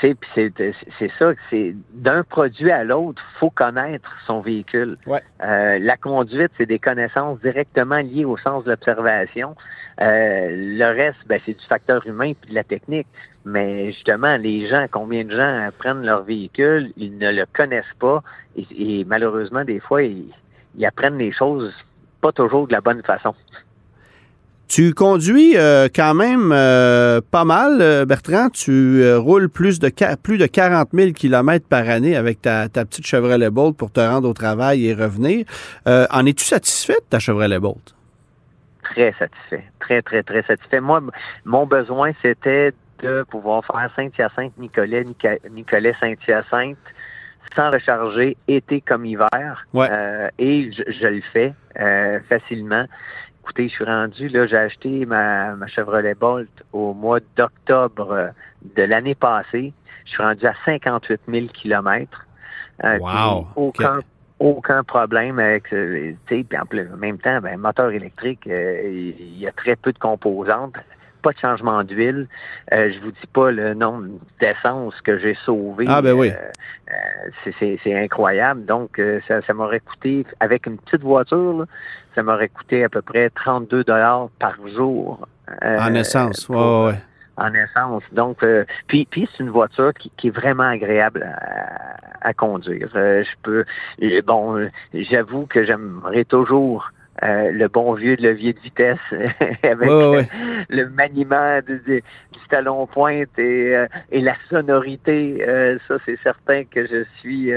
c'est 0.00 1.10
ça, 1.18 1.32
c'est 1.50 1.74
d'un 1.92 2.24
produit 2.24 2.70
à 2.70 2.84
l'autre, 2.84 3.22
faut 3.38 3.50
connaître 3.50 4.10
son 4.26 4.40
véhicule. 4.40 4.96
Euh, 5.08 5.78
la 5.78 5.96
conduite, 5.96 6.50
c'est 6.58 6.66
des 6.66 6.78
connaissances 6.78 7.40
directement 7.40 7.98
liées 7.98 8.24
au 8.24 8.36
sens 8.36 8.64
d'observation. 8.64 9.54
Euh, 10.00 10.48
le 10.50 10.84
reste, 10.86 11.18
ben, 11.26 11.40
c'est 11.46 11.56
du 11.56 11.64
facteur 11.66 12.06
humain 12.06 12.32
puis 12.40 12.50
de 12.50 12.54
la 12.54 12.64
technique. 12.64 13.06
Mais 13.44 13.92
justement, 13.92 14.36
les 14.36 14.66
gens, 14.68 14.86
combien 14.90 15.24
de 15.24 15.36
gens 15.36 15.66
apprennent 15.66 16.04
leur 16.04 16.22
véhicule, 16.24 16.92
ils 16.96 17.16
ne 17.18 17.30
le 17.30 17.44
connaissent 17.52 17.84
pas 17.98 18.22
et, 18.56 19.04
malheureusement, 19.04 19.64
des 19.64 19.80
fois, 19.80 20.02
ils 20.02 20.32
apprennent 20.84 21.18
les 21.18 21.32
choses 21.32 21.72
pas 22.20 22.32
toujours 22.32 22.68
de 22.68 22.72
la 22.72 22.80
bonne 22.80 23.02
façon 23.02 23.34
Tu 24.72 24.94
conduis 24.94 25.52
euh, 25.58 25.88
quand 25.94 26.14
même 26.14 26.50
euh, 26.50 27.20
pas 27.30 27.44
mal, 27.44 28.06
Bertrand. 28.06 28.48
Tu 28.48 29.14
roules 29.16 29.50
plus 29.50 29.78
de, 29.78 29.90
plus 30.16 30.38
de 30.38 30.46
40 30.46 30.88
000 30.94 31.12
km 31.12 31.66
par 31.68 31.86
année 31.90 32.16
avec 32.16 32.40
ta, 32.40 32.70
petite 32.70 33.06
Chevrolet 33.06 33.50
Bolt 33.50 33.76
pour 33.76 33.92
te 33.92 34.00
rendre 34.00 34.30
au 34.30 34.32
travail 34.32 34.86
et 34.86 34.94
revenir. 34.94 35.44
en 35.86 36.24
es-tu 36.24 36.46
satisfait 36.46 36.94
de 36.94 37.06
ta 37.10 37.18
Chevrolet 37.18 37.58
Bolt? 37.58 37.94
Très 38.82 39.12
satisfait. 39.18 39.64
Très, 39.78 40.00
très, 40.00 40.22
très 40.22 40.42
satisfait. 40.44 40.80
Moi, 40.80 41.02
mon 41.44 41.66
besoin, 41.66 42.12
c'était 42.22 42.72
de 43.02 43.24
pouvoir 43.28 43.66
faire 43.66 43.90
Saint-Hyacinthe, 43.94 44.56
Nicolet, 44.56 45.04
Nicolet, 45.50 45.94
Saint-Hyacinthe 46.00 46.78
sans 47.54 47.70
recharger 47.70 48.36
été 48.48 48.80
comme 48.80 49.04
hiver. 49.04 49.66
Euh, 49.74 50.28
et 50.38 50.70
je, 50.72 51.06
le 51.06 51.20
fais 51.32 51.52
euh, 51.78 52.20
facilement. 52.28 52.86
Écoutez, 53.42 53.68
je 53.68 53.74
suis 53.74 53.84
rendu, 53.84 54.28
là, 54.28 54.46
j'ai 54.46 54.56
acheté 54.56 55.04
ma, 55.04 55.54
Chevrolet 55.66 56.14
Bolt 56.14 56.48
au 56.72 56.94
mois 56.94 57.20
d'octobre 57.36 58.30
de 58.76 58.82
l'année 58.82 59.14
passée. 59.14 59.72
Je 60.04 60.10
suis 60.10 60.22
rendu 60.22 60.46
à 60.46 60.54
58 60.64 61.20
000 61.28 61.46
kilomètres. 61.48 62.26
Euh, 62.84 62.98
wow. 62.98 63.46
Aucun, 63.56 64.00
aucun 64.38 64.84
problème 64.84 65.38
avec, 65.38 65.68
tu 65.68 66.16
sais, 66.28 66.44
puis 66.44 66.58
en, 66.58 66.96
même 66.96 67.18
temps, 67.18 67.40
ben, 67.40 67.58
moteur 67.58 67.90
électrique, 67.90 68.40
il 68.46 69.38
y 69.38 69.46
a 69.46 69.52
très 69.52 69.76
peu 69.76 69.92
de 69.92 69.98
composantes 69.98 70.76
pas 71.22 71.32
de 71.32 71.38
changement 71.38 71.82
d'huile. 71.84 72.28
Euh, 72.72 72.92
je 72.92 73.00
vous 73.00 73.12
dis 73.12 73.26
pas 73.32 73.50
le 73.50 73.74
nombre 73.74 74.08
d'essence 74.40 75.00
que 75.00 75.18
j'ai 75.18 75.36
sauvé. 75.44 75.86
Ah 75.88 76.02
ben 76.02 76.12
oui. 76.12 76.30
Euh, 76.30 77.52
euh, 77.56 77.70
c'est 77.84 77.94
incroyable. 77.94 78.64
Donc, 78.66 79.00
ça, 79.28 79.40
ça 79.42 79.54
m'aurait 79.54 79.80
coûté, 79.80 80.26
avec 80.40 80.66
une 80.66 80.76
petite 80.78 81.02
voiture, 81.02 81.64
ça 82.14 82.22
m'aurait 82.22 82.48
coûté 82.48 82.84
à 82.84 82.88
peu 82.88 83.00
près 83.00 83.30
32 83.30 83.84
dollars 83.84 84.28
par 84.38 84.56
jour. 84.68 85.26
en 85.62 85.94
essence, 85.94 86.48
ouais, 86.48 86.94
En 87.36 87.54
essence. 87.54 88.02
Donc, 88.12 88.44
puis, 88.88 89.06
puis 89.10 89.28
c'est 89.32 89.42
une 89.42 89.50
voiture 89.50 89.94
qui, 89.94 90.10
qui, 90.16 90.28
est 90.28 90.30
vraiment 90.30 90.68
agréable 90.68 91.26
à, 92.20 92.34
conduire. 92.34 92.88
je 92.92 93.34
peux, 93.42 93.64
bon, 94.26 94.68
j'avoue 94.92 95.46
que 95.46 95.64
j'aimerais 95.64 96.24
toujours 96.24 96.90
euh, 97.22 97.52
le 97.52 97.68
bon 97.68 97.94
vieux 97.94 98.16
levier 98.16 98.52
de 98.52 98.58
vitesse 98.58 98.98
avec 99.62 100.28
le 100.68 100.88
maniement 100.88 101.60
du 101.66 102.02
talon 102.50 102.86
pointe 102.88 103.38
et, 103.38 103.76
euh, 103.76 103.86
et 104.10 104.20
la 104.20 104.34
sonorité. 104.50 105.44
Euh, 105.46 105.78
ça, 105.86 105.98
c'est 106.04 106.18
certain 106.22 106.64
que 106.64 106.84
je 106.84 107.04
suis, 107.20 107.50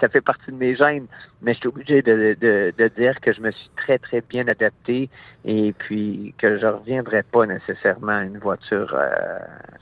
ça 0.00 0.08
fait 0.08 0.20
partie 0.20 0.50
de 0.50 0.56
mes 0.56 0.76
gènes, 0.76 1.06
mais 1.40 1.54
je 1.54 1.60
suis 1.60 1.68
obligé 1.68 2.02
de, 2.02 2.36
de, 2.38 2.74
de, 2.76 2.88
dire 2.88 3.18
que 3.20 3.32
je 3.32 3.40
me 3.40 3.50
suis 3.50 3.70
très, 3.76 3.98
très 3.98 4.20
bien 4.20 4.46
adapté 4.48 5.08
et 5.46 5.72
puis 5.72 6.34
que 6.38 6.58
je 6.58 6.66
ne 6.66 6.72
reviendrai 6.72 7.22
pas 7.22 7.46
nécessairement 7.46 8.18
à 8.18 8.24
une 8.24 8.38
voiture 8.38 8.94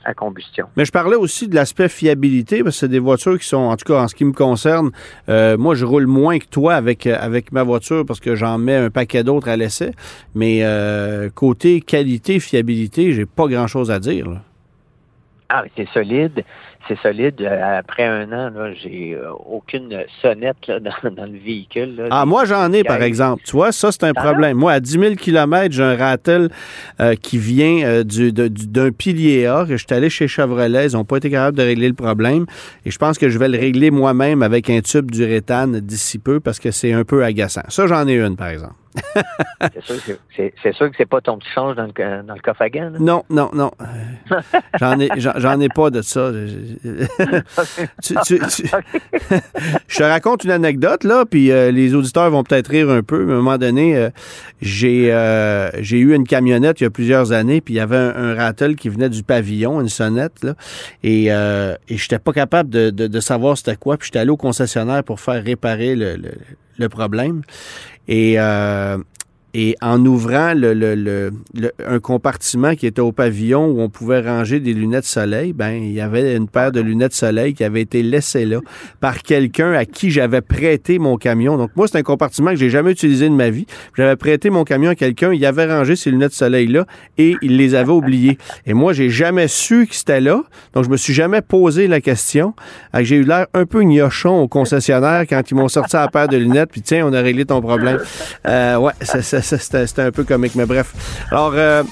à 0.05 0.13
combustion. 0.13 0.67
Mais 0.77 0.85
je 0.85 0.91
parlais 0.91 1.15
aussi 1.15 1.47
de 1.47 1.55
l'aspect 1.55 1.89
fiabilité, 1.89 2.63
parce 2.63 2.75
que 2.75 2.79
c'est 2.81 2.87
des 2.87 2.99
voitures 2.99 3.37
qui 3.39 3.47
sont, 3.47 3.57
en 3.57 3.75
tout 3.75 3.91
cas 3.91 4.01
en 4.01 4.07
ce 4.07 4.15
qui 4.15 4.25
me 4.25 4.33
concerne, 4.33 4.91
moi, 5.27 5.75
je 5.75 5.85
roule 5.85 6.07
moins 6.07 6.39
que 6.39 6.45
toi 6.45 6.75
avec, 6.75 7.07
avec 7.07 7.51
ma 7.51 7.63
voiture 7.63 8.05
parce 8.05 8.19
que 8.19 8.35
j'en 8.35 8.44
mets 8.57 8.75
un 8.75 8.89
paquet 8.89 9.23
d'autres 9.23 9.49
à 9.49 9.57
l'essai. 9.57 9.91
Mais 10.33 10.59
euh, 10.63 11.29
côté 11.29 11.81
qualité, 11.81 12.39
fiabilité, 12.39 13.13
j'ai 13.13 13.25
pas 13.25 13.47
grand-chose 13.47 13.91
à 13.91 13.99
dire. 13.99 14.27
Ah, 15.49 15.63
c'est 15.75 15.87
solide 15.89 16.43
c'est 16.87 16.97
solide. 16.99 17.41
Euh, 17.41 17.79
après 17.79 18.03
un 18.03 18.31
an, 18.31 18.49
là, 18.49 18.73
j'ai 18.73 19.15
euh, 19.15 19.31
aucune 19.31 20.03
sonnette 20.21 20.57
dans, 20.67 21.25
le 21.25 21.37
véhicule. 21.37 22.07
ah, 22.11 22.25
moi, 22.25 22.45
j'en 22.45 22.71
ai, 22.71 22.83
par 22.83 23.01
exemple. 23.01 23.43
Tu 23.45 23.51
vois, 23.51 23.71
ça, 23.71 23.91
c'est 23.91 24.03
un 24.03 24.13
problème. 24.13 24.57
Moi, 24.57 24.71
à 24.71 24.79
10 24.79 24.91
000 24.91 25.15
km, 25.15 25.73
j'ai 25.73 25.83
un 25.83 25.95
rattle 25.95 26.49
euh, 26.99 27.15
qui 27.15 27.37
vient 27.37 28.03
d'un 28.03 28.91
pilier 28.91 29.45
A 29.45 29.65
je 29.67 29.75
suis 29.75 29.87
allé 29.91 30.09
chez 30.09 30.27
Chevrolet. 30.27 30.87
Ils 30.87 30.93
n'ont 30.93 31.05
pas 31.05 31.17
été 31.17 31.29
capables 31.29 31.57
de 31.57 31.63
régler 31.63 31.87
le 31.87 31.93
problème. 31.93 32.45
Et 32.85 32.91
je 32.91 32.97
pense 32.97 33.17
que 33.17 33.29
je 33.29 33.37
vais 33.37 33.49
le 33.49 33.57
régler 33.57 33.91
moi-même 33.91 34.41
avec 34.43 34.69
un 34.69 34.81
tube 34.81 35.11
d'uréthane 35.11 35.79
d'ici 35.79 36.19
peu 36.19 36.39
parce 36.39 36.59
que 36.59 36.71
c'est 36.71 36.93
un 36.93 37.03
peu 37.03 37.23
agaçant. 37.23 37.63
Ça, 37.69 37.87
j'en 37.87 38.07
ai 38.07 38.15
une, 38.15 38.35
par 38.35 38.49
exemple 38.49 38.75
c'est 39.61 40.73
sûr, 40.73 40.89
que 40.89 40.95
c'est 40.97 41.05
pas 41.05 41.21
ton 41.21 41.37
petit 41.37 41.49
change 41.53 41.75
dans 41.75 41.85
le, 41.85 42.23
dans 42.23 42.33
le 42.33 42.41
coffre 42.41 42.61
à 42.61 42.69
gants. 42.69 42.91
Non, 42.99 43.23
non, 43.29 43.49
non. 43.53 43.71
J'en 44.79 44.99
ai, 44.99 45.09
j'en 45.17 45.59
ai 45.59 45.69
pas 45.69 45.89
de 45.89 46.01
ça. 46.01 46.31
je 49.87 49.97
te 49.97 50.03
raconte 50.03 50.43
une 50.43 50.51
anecdote, 50.51 51.03
là, 51.03 51.25
puis 51.25 51.51
euh, 51.51 51.71
les 51.71 51.95
auditeurs 51.95 52.29
vont 52.29 52.43
peut-être 52.43 52.69
rire 52.69 52.89
un 52.89 53.03
peu, 53.03 53.25
mais 53.25 53.33
à 53.33 53.35
un 53.35 53.39
moment 53.39 53.57
donné, 53.57 53.95
euh, 53.95 54.09
j'ai, 54.61 55.13
euh, 55.13 55.69
j'ai 55.81 55.97
eu 55.97 56.13
une 56.13 56.25
camionnette 56.25 56.81
il 56.81 56.85
y 56.85 56.87
a 56.87 56.89
plusieurs 56.89 57.31
années, 57.31 57.61
puis 57.61 57.75
il 57.75 57.77
y 57.77 57.81
avait 57.81 57.95
un, 57.95 58.35
rattle 58.35 58.75
qui 58.75 58.89
venait 58.89 59.09
du 59.09 59.23
pavillon, 59.23 59.81
une 59.81 59.89
sonnette, 59.89 60.43
là, 60.43 60.55
et, 61.03 61.27
et 61.27 61.97
j'étais 61.97 62.19
pas 62.19 62.33
capable 62.33 62.69
de, 62.69 62.89
de, 62.89 63.19
savoir 63.19 63.57
c'était 63.57 63.75
quoi, 63.75 63.97
puis 63.97 64.07
j'étais 64.07 64.19
allé 64.19 64.29
au 64.29 64.37
concessionnaire 64.37 65.03
pour 65.03 65.19
faire 65.19 65.43
réparer 65.43 65.95
le, 65.95 66.15
le, 66.15 66.31
le 66.77 66.89
problème. 66.89 67.41
Et 68.07 68.35
euh, 68.39 68.97
et 69.57 69.77
en 69.81 70.05
ouvrant 70.05 70.53
le, 70.53 70.73
le, 70.73 70.95
le, 70.95 71.31
un 71.87 71.99
compartiment 71.99 72.75
qui 72.75 72.87
était 72.87 72.99
au 72.99 73.13
pavillon 73.13 73.67
où 73.67 73.79
on 73.79 73.87
pouvait 73.87 74.19
ranger 74.19 74.59
des 74.59 74.73
lunettes 74.73 75.05
soleil, 75.05 75.53
ben 75.53 75.71
il 75.71 75.93
y 75.93 76.01
avait 76.01 76.35
une 76.35 76.49
paire 76.49 76.73
de 76.73 76.81
lunettes 76.81 77.13
soleil 77.13 77.53
qui 77.53 77.63
avait 77.63 77.79
été 77.79 78.03
laissée 78.03 78.43
là 78.43 78.59
par 78.99 79.23
quelqu'un 79.23 79.71
à 79.71 79.85
qui 79.85 80.11
j'avais 80.11 80.41
prêté 80.41 80.99
mon 80.99 81.15
camion. 81.15 81.55
Donc 81.55 81.71
moi 81.77 81.87
c'est 81.87 81.97
un 81.97 82.03
compartiment 82.03 82.51
que 82.51 82.57
j'ai 82.57 82.69
jamais 82.69 82.91
utilisé 82.91 83.29
de 83.29 83.33
ma 83.33 83.49
vie. 83.49 83.65
J'avais 83.95 84.17
prêté 84.17 84.49
mon 84.49 84.65
camion 84.65 84.89
à 84.89 84.95
quelqu'un, 84.95 85.31
il 85.31 85.45
avait 85.45 85.73
rangé 85.73 85.95
ces 85.95 86.11
lunettes 86.11 86.33
soleil 86.33 86.67
là 86.67 86.85
et 87.17 87.37
il 87.41 87.55
les 87.55 87.75
avait 87.75 87.93
oubliées. 87.93 88.37
Et 88.65 88.73
moi 88.73 88.91
j'ai 88.91 89.09
jamais 89.09 89.47
su 89.47 89.87
que 89.87 89.95
c'était 89.95 90.19
là, 90.19 90.43
donc 90.73 90.83
je 90.83 90.89
me 90.89 90.97
suis 90.97 91.13
jamais 91.13 91.41
posé 91.41 91.87
la 91.87 92.01
question. 92.01 92.55
J'ai 92.93 93.15
eu 93.15 93.23
l'air 93.23 93.47
un 93.53 93.65
peu 93.65 93.83
gnochon 93.83 94.41
au 94.41 94.49
concessionnaire 94.49 95.23
quand 95.29 95.49
ils 95.49 95.55
m'ont 95.55 95.69
sorti 95.69 95.95
la 95.95 96.09
paire 96.09 96.27
de 96.27 96.35
lunettes 96.35 96.71
puis 96.73 96.81
tiens 96.81 97.07
on 97.07 97.13
a 97.13 97.21
réglé 97.21 97.45
ton 97.45 97.61
problème. 97.61 97.99
Euh, 98.45 98.75
ouais, 98.79 98.91
ça 98.99 99.44
c'était 99.45 100.01
un 100.01 100.11
peu 100.11 100.23
comique, 100.23 100.55
mais 100.55 100.65
bref. 100.65 100.93
Alors, 101.31 101.53
euh, 101.55 101.83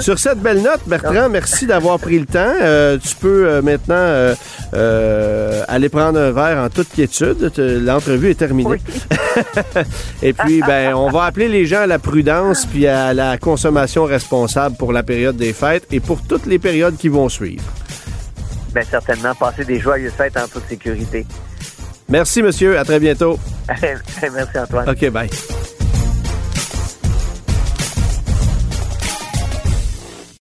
sur 0.00 0.18
cette 0.18 0.38
belle 0.38 0.62
note, 0.62 0.80
Bertrand, 0.86 1.28
merci 1.28 1.66
d'avoir 1.66 1.98
pris 1.98 2.18
le 2.18 2.26
temps. 2.26 2.54
Euh, 2.60 2.98
tu 2.98 3.16
peux 3.16 3.48
euh, 3.48 3.62
maintenant 3.62 4.34
aller 5.68 5.88
prendre 5.88 6.18
un 6.18 6.30
verre 6.30 6.58
en 6.58 6.68
toute 6.68 6.88
quiétude. 6.88 7.52
L'entrevue 7.56 8.30
est 8.30 8.34
terminée. 8.34 8.80
Et 10.22 10.32
puis, 10.32 10.60
ben, 10.66 10.94
on 10.94 11.10
va 11.10 11.24
appeler 11.24 11.48
les 11.48 11.66
gens 11.66 11.80
à 11.80 11.86
la 11.86 11.98
prudence 11.98 12.66
puis 12.66 12.86
à 12.86 13.14
la 13.14 13.38
consommation 13.38 14.04
responsable 14.04 14.76
pour 14.76 14.92
la 14.92 15.02
période 15.02 15.36
des 15.36 15.52
fêtes 15.52 15.86
et 15.90 16.00
pour 16.00 16.22
toutes 16.22 16.46
les 16.46 16.58
périodes 16.58 16.96
qui 16.96 17.08
vont 17.08 17.28
suivre. 17.28 17.64
Bien, 18.74 18.82
certainement. 18.88 19.34
Passer 19.34 19.64
des 19.64 19.80
joyeuses 19.80 20.12
fêtes 20.12 20.36
en 20.36 20.46
toute 20.46 20.68
sécurité. 20.68 21.26
Merci, 22.08 22.42
monsieur. 22.42 22.78
À 22.78 22.84
très 22.84 23.00
bientôt. 23.00 23.38
Merci, 23.82 24.58
Antoine. 24.58 24.88
OK, 24.88 25.10
bye. 25.10 25.28